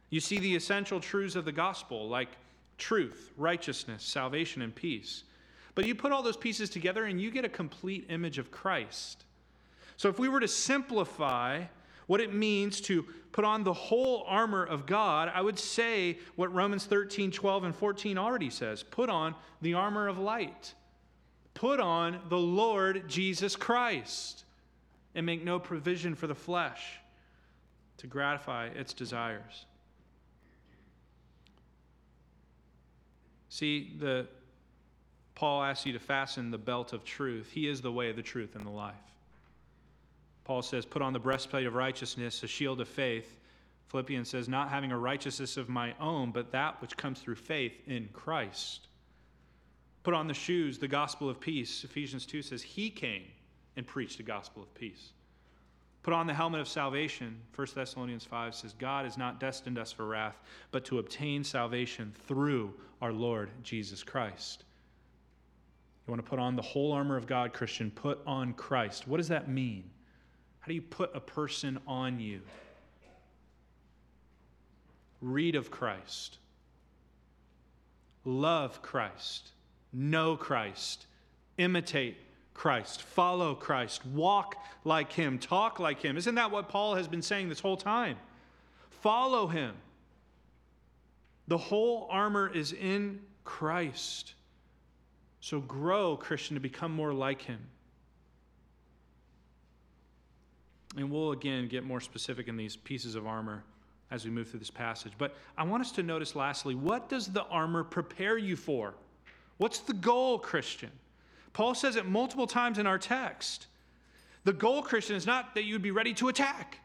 You 0.09 0.19
see 0.19 0.39
the 0.39 0.55
essential 0.55 0.99
truths 0.99 1.35
of 1.35 1.45
the 1.45 1.51
gospel, 1.51 2.07
like 2.07 2.29
truth, 2.77 3.31
righteousness, 3.37 4.03
salvation, 4.03 4.61
and 4.61 4.73
peace. 4.73 5.23
But 5.75 5.85
you 5.85 5.95
put 5.95 6.11
all 6.11 6.23
those 6.23 6.37
pieces 6.37 6.69
together 6.69 7.05
and 7.05 7.19
you 7.21 7.29
get 7.29 7.45
a 7.45 7.49
complete 7.49 8.05
image 8.09 8.37
of 8.37 8.51
Christ. 8.51 9.25
So 9.97 10.09
if 10.09 10.19
we 10.19 10.29
were 10.29 10.39
to 10.39 10.47
simplify 10.47 11.63
what 12.07 12.21
it 12.21 12.33
means 12.33 12.79
to 12.81 13.03
put 13.31 13.43
on 13.43 13.63
the 13.63 13.73
whole 13.73 14.23
armor 14.27 14.63
of 14.63 14.85
God, 14.85 15.29
I 15.33 15.41
would 15.41 15.59
say 15.59 16.17
what 16.35 16.53
Romans 16.53 16.85
13, 16.85 17.31
12, 17.31 17.63
and 17.65 17.75
14 17.75 18.17
already 18.17 18.49
says 18.49 18.81
put 18.81 19.09
on 19.09 19.35
the 19.61 19.73
armor 19.73 20.07
of 20.07 20.17
light, 20.17 20.73
put 21.53 21.79
on 21.79 22.21
the 22.29 22.37
Lord 22.37 23.07
Jesus 23.07 23.55
Christ, 23.55 24.45
and 25.13 25.25
make 25.25 25.43
no 25.43 25.59
provision 25.59 26.15
for 26.15 26.27
the 26.27 26.35
flesh 26.35 26.99
to 27.97 28.07
gratify 28.07 28.67
its 28.67 28.93
desires. 28.93 29.65
See, 33.49 33.95
the 33.97 34.27
Paul 35.37 35.63
asks 35.63 35.85
you 35.85 35.93
to 35.93 35.99
fasten 35.99 36.49
the 36.49 36.57
belt 36.57 36.93
of 36.93 37.03
truth. 37.03 37.51
He 37.51 37.67
is 37.67 37.79
the 37.79 37.91
way, 37.91 38.11
the 38.11 38.23
truth, 38.23 38.55
and 38.55 38.65
the 38.65 38.71
life. 38.71 38.95
Paul 40.45 40.63
says, 40.63 40.83
Put 40.83 41.03
on 41.03 41.13
the 41.13 41.19
breastplate 41.19 41.67
of 41.67 41.75
righteousness, 41.75 42.41
a 42.41 42.47
shield 42.47 42.81
of 42.81 42.87
faith. 42.87 43.37
Philippians 43.89 44.29
says, 44.29 44.49
Not 44.49 44.69
having 44.69 44.91
a 44.91 44.97
righteousness 44.97 45.55
of 45.55 45.69
my 45.69 45.93
own, 45.99 46.31
but 46.31 46.51
that 46.53 46.81
which 46.81 46.97
comes 46.97 47.19
through 47.19 47.35
faith 47.35 47.73
in 47.85 48.09
Christ. 48.13 48.87
Put 50.01 50.15
on 50.15 50.27
the 50.27 50.33
shoes, 50.33 50.79
the 50.79 50.87
gospel 50.87 51.29
of 51.29 51.39
peace. 51.39 51.83
Ephesians 51.83 52.25
2 52.25 52.41
says, 52.41 52.63
He 52.63 52.89
came 52.89 53.25
and 53.75 53.85
preached 53.85 54.17
the 54.17 54.23
gospel 54.23 54.63
of 54.63 54.73
peace. 54.73 55.11
Put 56.03 56.13
on 56.13 56.27
the 56.27 56.33
helmet 56.33 56.61
of 56.61 56.67
salvation. 56.67 57.37
1 57.55 57.67
Thessalonians 57.75 58.23
5 58.23 58.55
says, 58.55 58.73
God 58.73 59.05
has 59.05 59.17
not 59.17 59.39
destined 59.39 59.77
us 59.77 59.91
for 59.91 60.05
wrath, 60.05 60.39
but 60.71 60.85
to 60.85 60.99
obtain 60.99 61.43
salvation 61.43 62.13
through 62.27 62.73
our 63.01 63.11
Lord 63.11 63.49
Jesus 63.63 64.03
Christ. 64.03 64.63
You 66.07 66.11
want 66.11 66.23
to 66.23 66.29
put 66.29 66.39
on 66.39 66.55
the 66.55 66.61
whole 66.61 66.93
armor 66.93 67.17
of 67.17 67.27
God, 67.27 67.51
Christian? 67.51 67.91
Put 67.91 68.19
on 68.25 68.53
Christ. 68.53 69.07
What 69.07 69.17
does 69.17 69.27
that 69.27 69.49
mean? 69.49 69.83
How 70.61 70.67
do 70.67 70.73
you 70.73 70.81
put 70.81 71.13
a 71.13 71.19
person 71.19 71.79
on 71.85 72.21
you? 72.21 72.41
Read 75.19 75.55
of 75.55 75.71
Christ, 75.71 76.37
love 78.23 78.81
Christ, 78.81 79.49
know 79.91 80.37
Christ, 80.37 81.07
imitate 81.57 82.17
Christ, 82.57 83.03
follow 83.03 83.53
Christ, 83.53 84.03
walk 84.07 84.55
like 84.83 85.13
Him, 85.13 85.37
talk 85.37 85.79
like 85.79 86.01
Him. 86.01 86.17
Isn't 86.17 86.33
that 86.35 86.49
what 86.49 86.69
Paul 86.69 86.95
has 86.95 87.07
been 87.07 87.21
saying 87.21 87.49
this 87.49 87.59
whole 87.59 87.77
time? 87.77 88.17
Follow 88.89 89.45
Him. 89.45 89.75
The 91.47 91.57
whole 91.57 92.07
armor 92.09 92.51
is 92.51 92.73
in 92.73 93.19
Christ. 93.43 94.33
So 95.39 95.59
grow, 95.61 96.17
Christian, 96.17 96.55
to 96.55 96.59
become 96.59 96.91
more 96.91 97.13
like 97.13 97.43
Him. 97.43 97.59
And 100.97 101.11
we'll 101.11 101.33
again 101.33 101.67
get 101.67 101.83
more 101.83 102.01
specific 102.01 102.47
in 102.47 102.57
these 102.57 102.75
pieces 102.75 103.13
of 103.13 103.27
armor 103.27 103.63
as 104.09 104.25
we 104.25 104.31
move 104.31 104.49
through 104.49 104.61
this 104.61 104.71
passage. 104.71 105.13
But 105.19 105.35
I 105.59 105.63
want 105.63 105.81
us 105.81 105.91
to 105.91 106.01
notice, 106.01 106.35
lastly, 106.35 106.73
what 106.73 107.07
does 107.07 107.27
the 107.27 107.43
armor 107.43 107.83
prepare 107.83 108.39
you 108.39 108.55
for? 108.55 108.95
What's 109.57 109.79
the 109.79 109.93
goal, 109.93 110.39
Christian? 110.39 110.89
Paul 111.57 111.73
says 111.73 111.95
it 111.95 112.05
multiple 112.05 112.45
times 112.45 112.77
in 112.77 112.85
our 112.85 112.99
text. 112.99 113.65
The 114.43 114.53
goal, 114.53 114.83
Christian, 114.83 115.15
is 115.15 115.25
not 115.25 115.55
that 115.55 115.63
you'd 115.63 115.81
be 115.81 115.89
ready 115.89 116.13
to 116.13 116.27
attack, 116.27 116.77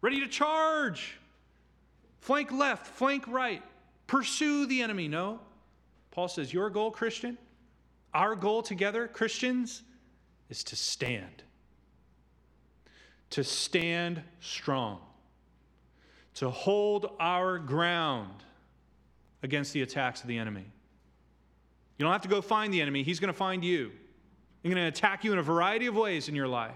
ready 0.00 0.18
to 0.20 0.28
charge, 0.28 1.18
flank 2.18 2.50
left, 2.50 2.86
flank 2.86 3.28
right, 3.28 3.62
pursue 4.06 4.64
the 4.64 4.80
enemy. 4.80 5.08
No. 5.08 5.40
Paul 6.10 6.28
says, 6.28 6.54
Your 6.54 6.70
goal, 6.70 6.90
Christian, 6.90 7.36
our 8.14 8.34
goal 8.34 8.62
together, 8.62 9.08
Christians, 9.08 9.82
is 10.48 10.64
to 10.64 10.74
stand. 10.74 11.42
To 13.28 13.44
stand 13.44 14.22
strong. 14.40 15.00
To 16.36 16.48
hold 16.48 17.10
our 17.20 17.58
ground 17.58 18.42
against 19.42 19.74
the 19.74 19.82
attacks 19.82 20.22
of 20.22 20.28
the 20.28 20.38
enemy. 20.38 20.64
You 22.02 22.06
don't 22.06 22.14
have 22.14 22.22
to 22.22 22.28
go 22.28 22.42
find 22.42 22.74
the 22.74 22.82
enemy, 22.82 23.04
he's 23.04 23.20
going 23.20 23.32
to 23.32 23.38
find 23.38 23.64
you. 23.64 23.92
He's 24.60 24.74
going 24.74 24.82
to 24.82 24.88
attack 24.88 25.22
you 25.22 25.32
in 25.32 25.38
a 25.38 25.42
variety 25.42 25.86
of 25.86 25.94
ways 25.94 26.28
in 26.28 26.34
your 26.34 26.48
life. 26.48 26.74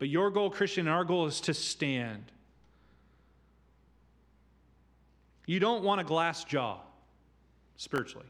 But 0.00 0.08
your 0.08 0.28
goal, 0.32 0.50
Christian, 0.50 0.88
and 0.88 0.96
our 0.96 1.04
goal 1.04 1.26
is 1.26 1.40
to 1.42 1.54
stand. 1.54 2.32
You 5.46 5.60
don't 5.60 5.84
want 5.84 6.00
a 6.00 6.04
glass 6.04 6.42
jaw 6.42 6.80
spiritually. 7.76 8.26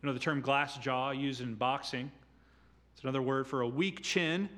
You 0.00 0.06
know 0.06 0.12
the 0.12 0.20
term 0.20 0.40
glass 0.40 0.78
jaw 0.78 1.10
used 1.10 1.40
in 1.40 1.56
boxing? 1.56 2.08
It's 2.94 3.02
another 3.02 3.22
word 3.22 3.48
for 3.48 3.62
a 3.62 3.68
weak 3.68 4.04
chin. 4.04 4.48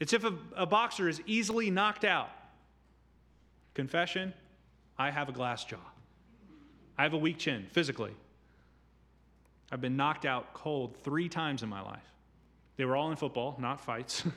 It's 0.00 0.12
if 0.12 0.24
a, 0.24 0.34
a 0.56 0.66
boxer 0.66 1.08
is 1.08 1.22
easily 1.26 1.70
knocked 1.70 2.04
out. 2.04 2.30
Confession 3.74 4.34
I 4.98 5.12
have 5.12 5.28
a 5.28 5.32
glass 5.32 5.64
jaw. 5.64 5.76
I 6.98 7.04
have 7.04 7.12
a 7.12 7.18
weak 7.18 7.38
chin 7.38 7.68
physically. 7.70 8.16
I've 9.72 9.80
been 9.80 9.96
knocked 9.96 10.24
out 10.24 10.52
cold 10.54 10.96
three 11.02 11.28
times 11.28 11.62
in 11.62 11.68
my 11.68 11.80
life. 11.80 12.04
They 12.76 12.84
were 12.84 12.96
all 12.96 13.10
in 13.10 13.16
football, 13.16 13.56
not 13.58 13.80
fights. 13.80 14.24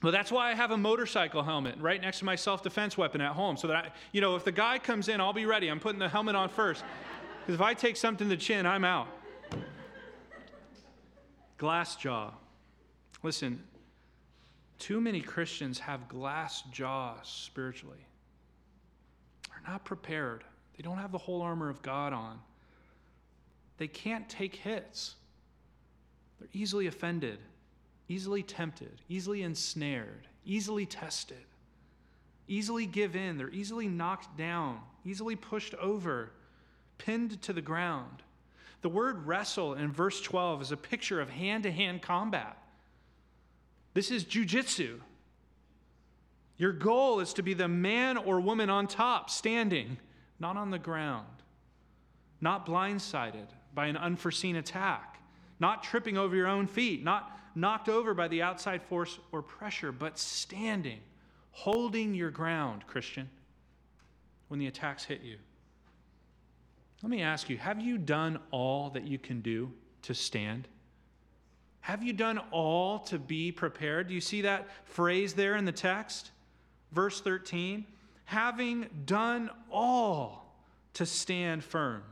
But 0.00 0.10
that's 0.10 0.30
why 0.30 0.50
I 0.50 0.54
have 0.54 0.70
a 0.70 0.76
motorcycle 0.76 1.42
helmet 1.42 1.76
right 1.80 2.00
next 2.00 2.18
to 2.20 2.26
my 2.26 2.36
self 2.36 2.62
defense 2.62 2.98
weapon 2.98 3.20
at 3.20 3.32
home. 3.32 3.56
So 3.56 3.68
that, 3.68 3.76
I, 3.76 3.90
you 4.12 4.20
know, 4.20 4.36
if 4.36 4.44
the 4.44 4.52
guy 4.52 4.78
comes 4.78 5.08
in, 5.08 5.20
I'll 5.20 5.32
be 5.32 5.46
ready. 5.46 5.68
I'm 5.68 5.80
putting 5.80 5.98
the 5.98 6.08
helmet 6.08 6.36
on 6.36 6.48
first. 6.48 6.84
Because 7.40 7.54
if 7.54 7.60
I 7.60 7.74
take 7.74 7.96
something 7.96 8.28
to 8.28 8.36
the 8.36 8.40
chin, 8.40 8.66
I'm 8.66 8.84
out. 8.84 9.08
Glass 11.56 11.96
jaw. 11.96 12.32
Listen, 13.22 13.62
too 14.78 15.00
many 15.00 15.20
Christians 15.20 15.78
have 15.78 16.08
glass 16.08 16.62
jaws 16.70 17.26
spiritually. 17.26 18.06
They're 19.48 19.72
not 19.72 19.84
prepared, 19.84 20.44
they 20.76 20.82
don't 20.82 20.98
have 20.98 21.12
the 21.12 21.18
whole 21.18 21.40
armor 21.40 21.70
of 21.70 21.80
God 21.80 22.12
on. 22.12 22.38
They 23.78 23.88
can't 23.88 24.28
take 24.28 24.56
hits. 24.56 25.16
They're 26.38 26.48
easily 26.52 26.86
offended, 26.86 27.38
easily 28.08 28.42
tempted, 28.42 29.00
easily 29.08 29.42
ensnared, 29.42 30.28
easily 30.44 30.86
tested, 30.86 31.44
easily 32.48 32.86
give 32.86 33.16
in. 33.16 33.36
They're 33.38 33.50
easily 33.50 33.88
knocked 33.88 34.36
down, 34.36 34.80
easily 35.04 35.36
pushed 35.36 35.74
over, 35.74 36.32
pinned 36.98 37.40
to 37.42 37.52
the 37.52 37.62
ground. 37.62 38.22
The 38.82 38.88
word 38.88 39.26
wrestle 39.26 39.74
in 39.74 39.92
verse 39.92 40.20
12 40.20 40.62
is 40.62 40.72
a 40.72 40.76
picture 40.76 41.20
of 41.20 41.30
hand 41.30 41.64
to 41.64 41.72
hand 41.72 42.02
combat. 42.02 42.56
This 43.94 44.10
is 44.10 44.24
jujitsu. 44.24 45.00
Your 46.58 46.72
goal 46.72 47.20
is 47.20 47.34
to 47.34 47.42
be 47.42 47.54
the 47.54 47.68
man 47.68 48.16
or 48.16 48.40
woman 48.40 48.70
on 48.70 48.86
top, 48.86 49.28
standing, 49.28 49.98
not 50.38 50.56
on 50.56 50.70
the 50.70 50.78
ground, 50.78 51.26
not 52.40 52.66
blindsided, 52.66 53.48
by 53.76 53.86
an 53.86 53.96
unforeseen 53.96 54.56
attack, 54.56 55.20
not 55.60 55.84
tripping 55.84 56.18
over 56.18 56.34
your 56.34 56.48
own 56.48 56.66
feet, 56.66 57.04
not 57.04 57.38
knocked 57.54 57.88
over 57.88 58.12
by 58.12 58.26
the 58.26 58.42
outside 58.42 58.82
force 58.82 59.20
or 59.30 59.42
pressure, 59.42 59.92
but 59.92 60.18
standing, 60.18 60.98
holding 61.52 62.12
your 62.14 62.30
ground, 62.30 62.84
Christian, 62.88 63.30
when 64.48 64.58
the 64.58 64.66
attacks 64.66 65.04
hit 65.04 65.22
you. 65.22 65.36
Let 67.02 67.10
me 67.10 67.22
ask 67.22 67.48
you 67.48 67.58
have 67.58 67.80
you 67.80 67.98
done 67.98 68.40
all 68.50 68.90
that 68.90 69.06
you 69.06 69.18
can 69.18 69.40
do 69.40 69.70
to 70.02 70.14
stand? 70.14 70.66
Have 71.80 72.02
you 72.02 72.12
done 72.12 72.40
all 72.50 72.98
to 73.00 73.18
be 73.18 73.52
prepared? 73.52 74.08
Do 74.08 74.14
you 74.14 74.20
see 74.20 74.40
that 74.40 74.66
phrase 74.86 75.34
there 75.34 75.54
in 75.54 75.64
the 75.64 75.70
text? 75.70 76.32
Verse 76.90 77.20
13 77.20 77.86
having 78.26 78.86
done 79.04 79.48
all 79.70 80.52
to 80.94 81.06
stand 81.06 81.62
firm. 81.62 82.02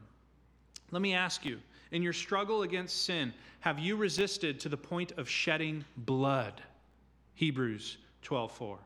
Let 0.95 1.03
me 1.03 1.13
ask 1.13 1.45
you 1.45 1.59
in 1.91 2.03
your 2.05 2.13
struggle 2.13 2.63
against 2.63 3.03
sin, 3.03 3.35
have 3.59 3.81
you 3.81 3.97
resisted 3.97 4.61
to 4.61 4.69
the 4.69 4.77
point 4.77 5.11
of 5.17 5.29
shedding 5.29 5.85
blood? 5.97 6.63
Hebrews 7.35 7.97
12:4. 8.23 8.79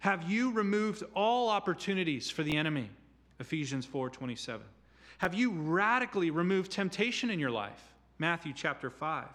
Have 0.00 0.28
you 0.28 0.50
removed 0.50 1.04
all 1.14 1.48
opportunities 1.48 2.28
for 2.28 2.42
the 2.42 2.56
enemy? 2.56 2.90
Ephesians 3.38 3.86
4:27. 3.86 4.66
Have 5.18 5.32
you 5.32 5.52
radically 5.52 6.32
removed 6.32 6.72
temptation 6.72 7.30
in 7.30 7.38
your 7.38 7.52
life? 7.52 7.94
Matthew 8.18 8.52
chapter 8.52 8.90
5. 8.90 9.28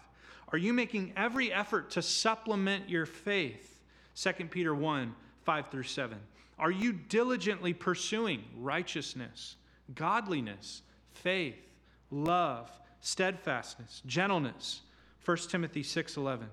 Are 0.50 0.58
you 0.58 0.74
making 0.74 1.14
every 1.16 1.54
effort 1.54 1.90
to 1.92 2.02
supplement 2.02 2.90
your 2.90 3.06
faith? 3.06 3.80
2 4.16 4.50
Peter 4.50 4.76
1 4.76 5.16
5 5.46 5.72
through 5.72 5.84
7. 5.84 6.20
Are 6.60 6.70
you 6.70 6.92
diligently 6.92 7.74
pursuing 7.74 8.44
righteousness, 8.58 9.56
godliness, 9.96 10.82
faith, 11.14 11.60
love, 12.10 12.70
steadfastness, 13.00 14.02
gentleness? 14.06 14.82
1 15.24 15.50
Timothy 15.50 15.84
6:11. 15.84 16.50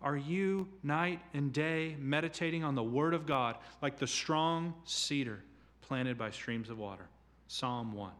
Are 0.00 0.16
you 0.16 0.68
night 0.82 1.20
and 1.34 1.52
day 1.52 1.96
meditating 1.98 2.62
on 2.62 2.74
the 2.74 2.82
word 2.82 3.14
of 3.14 3.26
God 3.26 3.56
like 3.82 3.98
the 3.98 4.06
strong 4.06 4.74
cedar 4.84 5.42
planted 5.82 6.16
by 6.16 6.30
streams 6.30 6.70
of 6.70 6.78
water? 6.78 7.08
Psalm 7.48 7.92
1. 7.92 8.12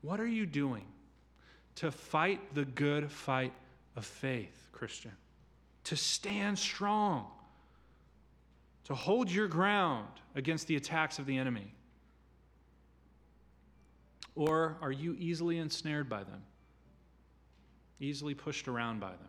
What 0.00 0.20
are 0.20 0.26
you 0.26 0.46
doing 0.46 0.86
to 1.76 1.90
fight 1.90 2.54
the 2.54 2.64
good 2.64 3.10
fight 3.10 3.52
of 3.96 4.04
faith, 4.06 4.68
Christian? 4.72 5.12
To 5.84 5.96
stand 5.96 6.58
strong, 6.58 7.26
to 8.84 8.94
hold 8.94 9.30
your 9.30 9.48
ground 9.48 10.08
against 10.34 10.68
the 10.68 10.76
attacks 10.76 11.18
of 11.18 11.26
the 11.26 11.36
enemy? 11.36 11.74
Or 14.38 14.76
are 14.80 14.92
you 14.92 15.16
easily 15.18 15.58
ensnared 15.58 16.08
by 16.08 16.22
them, 16.22 16.40
easily 17.98 18.34
pushed 18.34 18.68
around 18.68 19.00
by 19.00 19.10
them? 19.10 19.28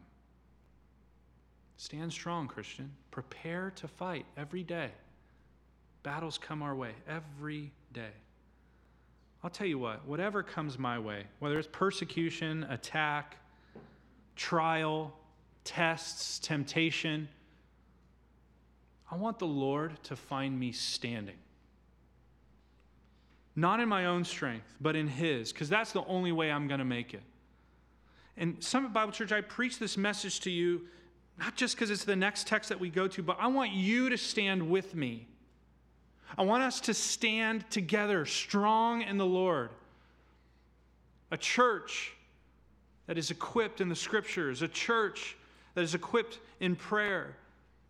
Stand 1.77 2.13
strong, 2.13 2.47
Christian. 2.47 2.91
Prepare 3.09 3.71
to 3.77 3.87
fight 3.87 4.27
every 4.37 4.61
day. 4.61 4.91
Battles 6.03 6.37
come 6.37 6.61
our 6.61 6.75
way 6.75 6.91
every 7.07 7.71
day. 7.91 8.11
I'll 9.43 9.49
tell 9.49 9.65
you 9.65 9.79
what, 9.79 10.05
whatever 10.05 10.43
comes 10.43 10.77
my 10.77 10.99
way, 10.99 11.23
whether 11.39 11.57
it's 11.57 11.67
persecution, 11.71 12.67
attack, 12.69 13.37
trial, 14.35 15.17
tests, 15.63 16.37
temptation, 16.37 17.27
I 19.09 19.15
want 19.15 19.39
the 19.39 19.47
Lord 19.47 20.03
to 20.03 20.15
find 20.15 20.59
me 20.59 20.71
standing. 20.71 21.37
Not 23.59 23.79
in 23.79 23.89
my 23.89 24.05
own 24.05 24.23
strength, 24.23 24.75
but 24.79 24.95
in 24.95 25.07
His, 25.07 25.51
because 25.51 25.69
that's 25.69 25.91
the 25.91 26.03
only 26.05 26.31
way 26.31 26.51
I'm 26.51 26.67
going 26.67 26.79
to 26.79 26.85
make 26.85 27.13
it. 27.13 27.23
And 28.37 28.63
Summit 28.63 28.93
Bible 28.93 29.11
Church, 29.11 29.31
I 29.31 29.41
preach 29.41 29.79
this 29.79 29.97
message 29.97 30.39
to 30.41 30.49
you 30.49 30.83
not 31.37 31.55
just 31.55 31.75
because 31.75 31.89
it's 31.89 32.03
the 32.03 32.15
next 32.15 32.47
text 32.47 32.69
that 32.69 32.79
we 32.79 32.89
go 32.89 33.07
to, 33.07 33.23
but 33.23 33.37
I 33.39 33.47
want 33.47 33.71
you 33.71 34.09
to 34.09 34.17
stand 34.17 34.69
with 34.69 34.93
me 34.95 35.27
I 36.37 36.43
want 36.43 36.63
us 36.63 36.79
to 36.81 36.93
stand 36.93 37.69
together, 37.69 38.25
strong 38.25 39.01
in 39.01 39.17
the 39.17 39.25
Lord. 39.25 39.69
A 41.31 41.37
church 41.37 42.13
that 43.07 43.17
is 43.17 43.31
equipped 43.31 43.81
in 43.81 43.89
the 43.89 43.95
scriptures, 43.95 44.61
a 44.61 44.67
church 44.67 45.35
that 45.73 45.83
is 45.83 45.95
equipped 45.95 46.39
in 46.59 46.75
prayer, 46.75 47.35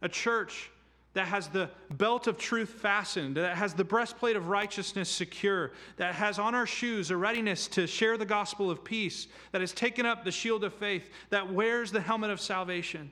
a 0.01 0.09
church 0.09 0.71
that 1.13 1.27
has 1.27 1.47
the 1.47 1.69
belt 1.89 2.27
of 2.27 2.37
truth 2.37 2.69
fastened, 2.69 3.35
that 3.35 3.57
has 3.57 3.73
the 3.73 3.83
breastplate 3.83 4.35
of 4.35 4.47
righteousness 4.47 5.09
secure, 5.09 5.71
that 5.97 6.13
has 6.13 6.37
on 6.37 6.53
our 6.53 6.67
shoes 6.67 7.09
a 7.09 7.17
readiness 7.17 7.67
to 7.67 7.87
share 7.87 8.17
the 8.17 8.25
gospel 8.25 8.69
of 8.69 8.83
peace, 8.83 9.27
that 9.51 9.61
has 9.61 9.73
taken 9.73 10.05
up 10.05 10.23
the 10.23 10.31
shield 10.31 10.63
of 10.63 10.73
faith, 10.73 11.09
that 11.31 11.51
wears 11.51 11.91
the 11.91 12.01
helmet 12.01 12.29
of 12.29 12.39
salvation. 12.39 13.11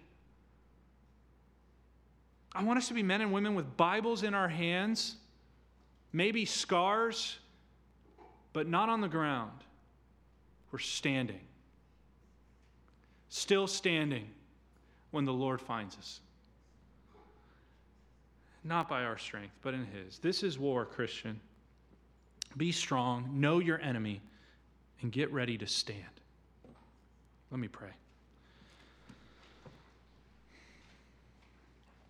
I 2.54 2.64
want 2.64 2.78
us 2.78 2.88
to 2.88 2.94
be 2.94 3.04
men 3.04 3.22
and 3.22 3.34
women 3.34 3.56
with 3.56 3.78
Bibles 3.78 4.24
in 4.24 4.34
our 4.34 4.48
hands, 4.48 5.16
maybe 6.14 6.46
scars, 6.46 7.38
but 8.54 8.68
not 8.68 8.90
on 8.90 9.02
the 9.02 9.08
ground. 9.08 9.64
We're 10.72 10.80
standing. 10.80 11.42
Still 13.30 13.68
standing 13.68 14.28
when 15.12 15.26
the 15.26 15.34
Lord 15.34 15.62
finds 15.62 15.98
us. 15.98 16.20
Not 18.68 18.90
by 18.90 19.04
our 19.04 19.18
strength, 19.18 19.54
but 19.62 19.74
in 19.74 19.86
His. 19.86 20.20
This 20.20 20.44
is 20.44 20.60
war, 20.60 20.86
Christian. 20.86 21.40
Be 22.58 22.74
strong, 22.74 23.30
know 23.34 23.60
your 23.60 23.80
enemy, 23.80 24.22
and 25.02 25.12
get 25.12 25.32
ready 25.32 25.58
to 25.58 25.68
stand. 25.68 26.02
Let 27.50 27.60
me 27.62 27.70
pray. 27.70 27.92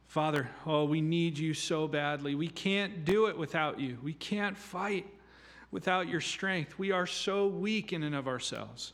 Father, 0.08 0.50
oh, 0.66 0.86
we 0.86 1.00
need 1.00 1.38
you 1.38 1.54
so 1.54 1.88
badly. 1.88 2.34
We 2.34 2.48
can't 2.48 3.06
do 3.06 3.28
it 3.28 3.38
without 3.38 3.80
you. 3.80 4.00
We 4.02 4.14
can't 4.14 4.58
fight 4.58 5.06
without 5.70 6.08
your 6.08 6.22
strength. 6.22 6.80
We 6.80 6.92
are 6.92 7.06
so 7.06 7.46
weak 7.48 7.94
in 7.94 8.02
and 8.02 8.16
of 8.16 8.28
ourselves. 8.28 8.94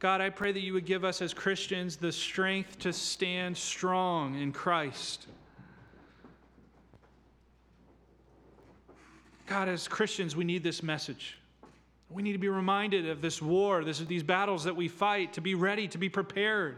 God, 0.00 0.20
I 0.20 0.30
pray 0.30 0.50
that 0.50 0.62
you 0.62 0.72
would 0.72 0.86
give 0.86 1.04
us 1.04 1.22
as 1.22 1.32
Christians 1.32 1.96
the 1.96 2.10
strength 2.10 2.80
to 2.80 2.92
stand 2.92 3.56
strong 3.56 4.34
in 4.34 4.50
Christ. 4.50 5.28
God, 9.50 9.68
as 9.68 9.88
Christians, 9.88 10.36
we 10.36 10.44
need 10.44 10.62
this 10.62 10.80
message. 10.80 11.36
We 12.08 12.22
need 12.22 12.34
to 12.34 12.38
be 12.38 12.48
reminded 12.48 13.08
of 13.08 13.20
this 13.20 13.42
war, 13.42 13.82
this, 13.82 13.98
these 13.98 14.22
battles 14.22 14.62
that 14.62 14.76
we 14.76 14.86
fight, 14.86 15.32
to 15.32 15.40
be 15.40 15.56
ready, 15.56 15.88
to 15.88 15.98
be 15.98 16.08
prepared. 16.08 16.76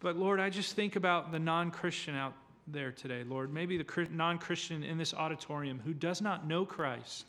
But 0.00 0.16
Lord, 0.16 0.40
I 0.40 0.50
just 0.50 0.74
think 0.74 0.96
about 0.96 1.30
the 1.30 1.38
non 1.38 1.70
Christian 1.70 2.16
out 2.16 2.32
there 2.66 2.90
today, 2.90 3.22
Lord. 3.22 3.54
Maybe 3.54 3.78
the 3.78 4.08
non 4.10 4.38
Christian 4.38 4.82
in 4.82 4.98
this 4.98 5.14
auditorium 5.14 5.80
who 5.84 5.94
does 5.94 6.20
not 6.20 6.48
know 6.48 6.64
Christ. 6.66 7.26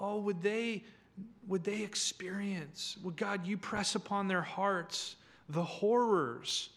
Oh, 0.00 0.18
would 0.20 0.40
they, 0.40 0.82
would 1.48 1.62
they 1.62 1.82
experience, 1.82 2.96
would 3.04 3.14
God, 3.14 3.46
you 3.46 3.58
press 3.58 3.94
upon 3.94 4.26
their 4.26 4.40
hearts 4.40 5.16
the 5.50 5.62
horrors 5.62 6.70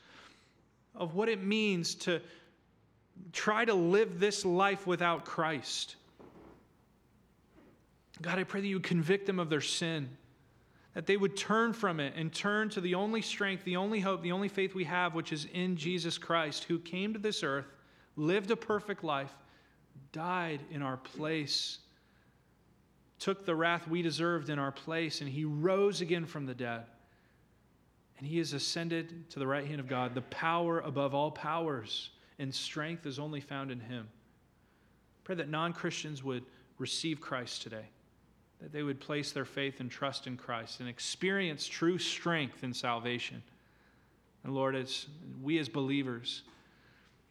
of 0.95 1.15
what 1.15 1.29
it 1.29 1.41
means 1.41 1.95
to 1.95 2.19
try 3.31 3.65
to 3.65 3.73
live 3.73 4.19
this 4.19 4.45
life 4.45 4.85
without 4.87 5.25
Christ? 5.25 5.95
God, 8.21 8.39
I 8.39 8.43
pray 8.43 8.61
that 8.61 8.67
you 8.67 8.75
would 8.75 8.83
convict 8.83 9.25
them 9.25 9.39
of 9.39 9.49
their 9.49 9.61
sin 9.61 10.09
that 10.93 11.07
they 11.07 11.17
would 11.17 11.35
turn 11.35 11.73
from 11.73 11.99
it 11.99 12.13
and 12.15 12.31
turn 12.31 12.69
to 12.69 12.81
the 12.81 12.95
only 12.95 13.21
strength, 13.21 13.63
the 13.63 13.77
only 13.77 13.99
hope, 13.99 14.21
the 14.21 14.31
only 14.31 14.47
faith 14.47 14.75
we 14.75 14.83
have, 14.83 15.15
which 15.15 15.33
is 15.33 15.47
in 15.53 15.75
Jesus 15.75 16.17
Christ, 16.17 16.65
who 16.65 16.79
came 16.79 17.13
to 17.13 17.19
this 17.19 17.43
earth, 17.43 17.65
lived 18.15 18.51
a 18.51 18.55
perfect 18.55 19.03
life, 19.03 19.33
died 20.11 20.61
in 20.69 20.83
our 20.83 20.97
place, 20.97 21.79
took 23.17 23.45
the 23.45 23.55
wrath 23.55 23.87
we 23.87 24.03
deserved 24.03 24.49
in 24.49 24.59
our 24.59 24.71
place, 24.71 25.21
and 25.21 25.29
he 25.29 25.45
rose 25.45 26.01
again 26.01 26.25
from 26.25 26.45
the 26.45 26.53
dead. 26.53 26.83
And 28.19 28.27
he 28.27 28.37
has 28.37 28.53
ascended 28.53 29.29
to 29.31 29.39
the 29.39 29.47
right 29.47 29.65
hand 29.65 29.79
of 29.79 29.87
God. 29.87 30.13
The 30.13 30.21
power 30.21 30.79
above 30.79 31.15
all 31.15 31.31
powers 31.31 32.11
and 32.39 32.53
strength 32.53 33.05
is 33.05 33.19
only 33.19 33.41
found 33.41 33.71
in 33.71 33.79
him. 33.79 34.07
Pray 35.23 35.35
that 35.35 35.49
non 35.49 35.73
Christians 35.73 36.23
would 36.23 36.43
receive 36.77 37.21
Christ 37.21 37.61
today 37.61 37.85
that 38.63 38.71
they 38.71 38.81
would 38.81 39.01
place 39.01 39.33
their 39.33 39.43
faith 39.43 39.81
and 39.81 39.91
trust 39.91 40.25
in 40.25 40.37
Christ 40.37 40.79
and 40.79 40.87
experience 40.87 41.67
true 41.67 41.97
strength 41.97 42.63
in 42.63 42.73
salvation. 42.73 43.43
And 44.45 44.55
Lord, 44.55 44.73
as 44.73 45.07
we 45.41 45.59
as 45.59 45.67
believers 45.67 46.43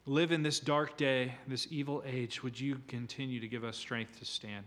live 0.05 0.31
in 0.31 0.43
this 0.43 0.61
dark 0.61 0.99
day, 0.99 1.35
this 1.49 1.67
evil 1.71 2.03
age, 2.07 2.43
would 2.43 2.61
you 2.61 2.83
continue 2.87 3.41
to 3.41 3.49
give 3.49 3.65
us 3.65 3.79
strength 3.79 4.19
to 4.19 4.27
stand? 4.27 4.67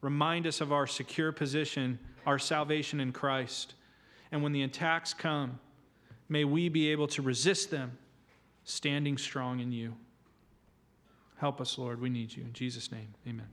Remind 0.00 0.48
us 0.48 0.60
of 0.60 0.72
our 0.72 0.86
secure 0.88 1.30
position, 1.30 2.00
our 2.26 2.40
salvation 2.40 2.98
in 2.98 3.12
Christ. 3.12 3.74
And 4.32 4.42
when 4.42 4.50
the 4.50 4.64
attacks 4.64 5.14
come, 5.14 5.60
may 6.28 6.44
we 6.44 6.68
be 6.68 6.90
able 6.90 7.06
to 7.08 7.22
resist 7.22 7.70
them, 7.70 7.96
standing 8.68 9.16
strong 9.16 9.60
in 9.60 9.72
you. 9.72 9.94
Help 11.38 11.60
us, 11.60 11.78
Lord. 11.78 12.00
We 12.00 12.10
need 12.10 12.34
you. 12.36 12.42
In 12.44 12.52
Jesus' 12.52 12.92
name, 12.92 13.14
amen. 13.26 13.48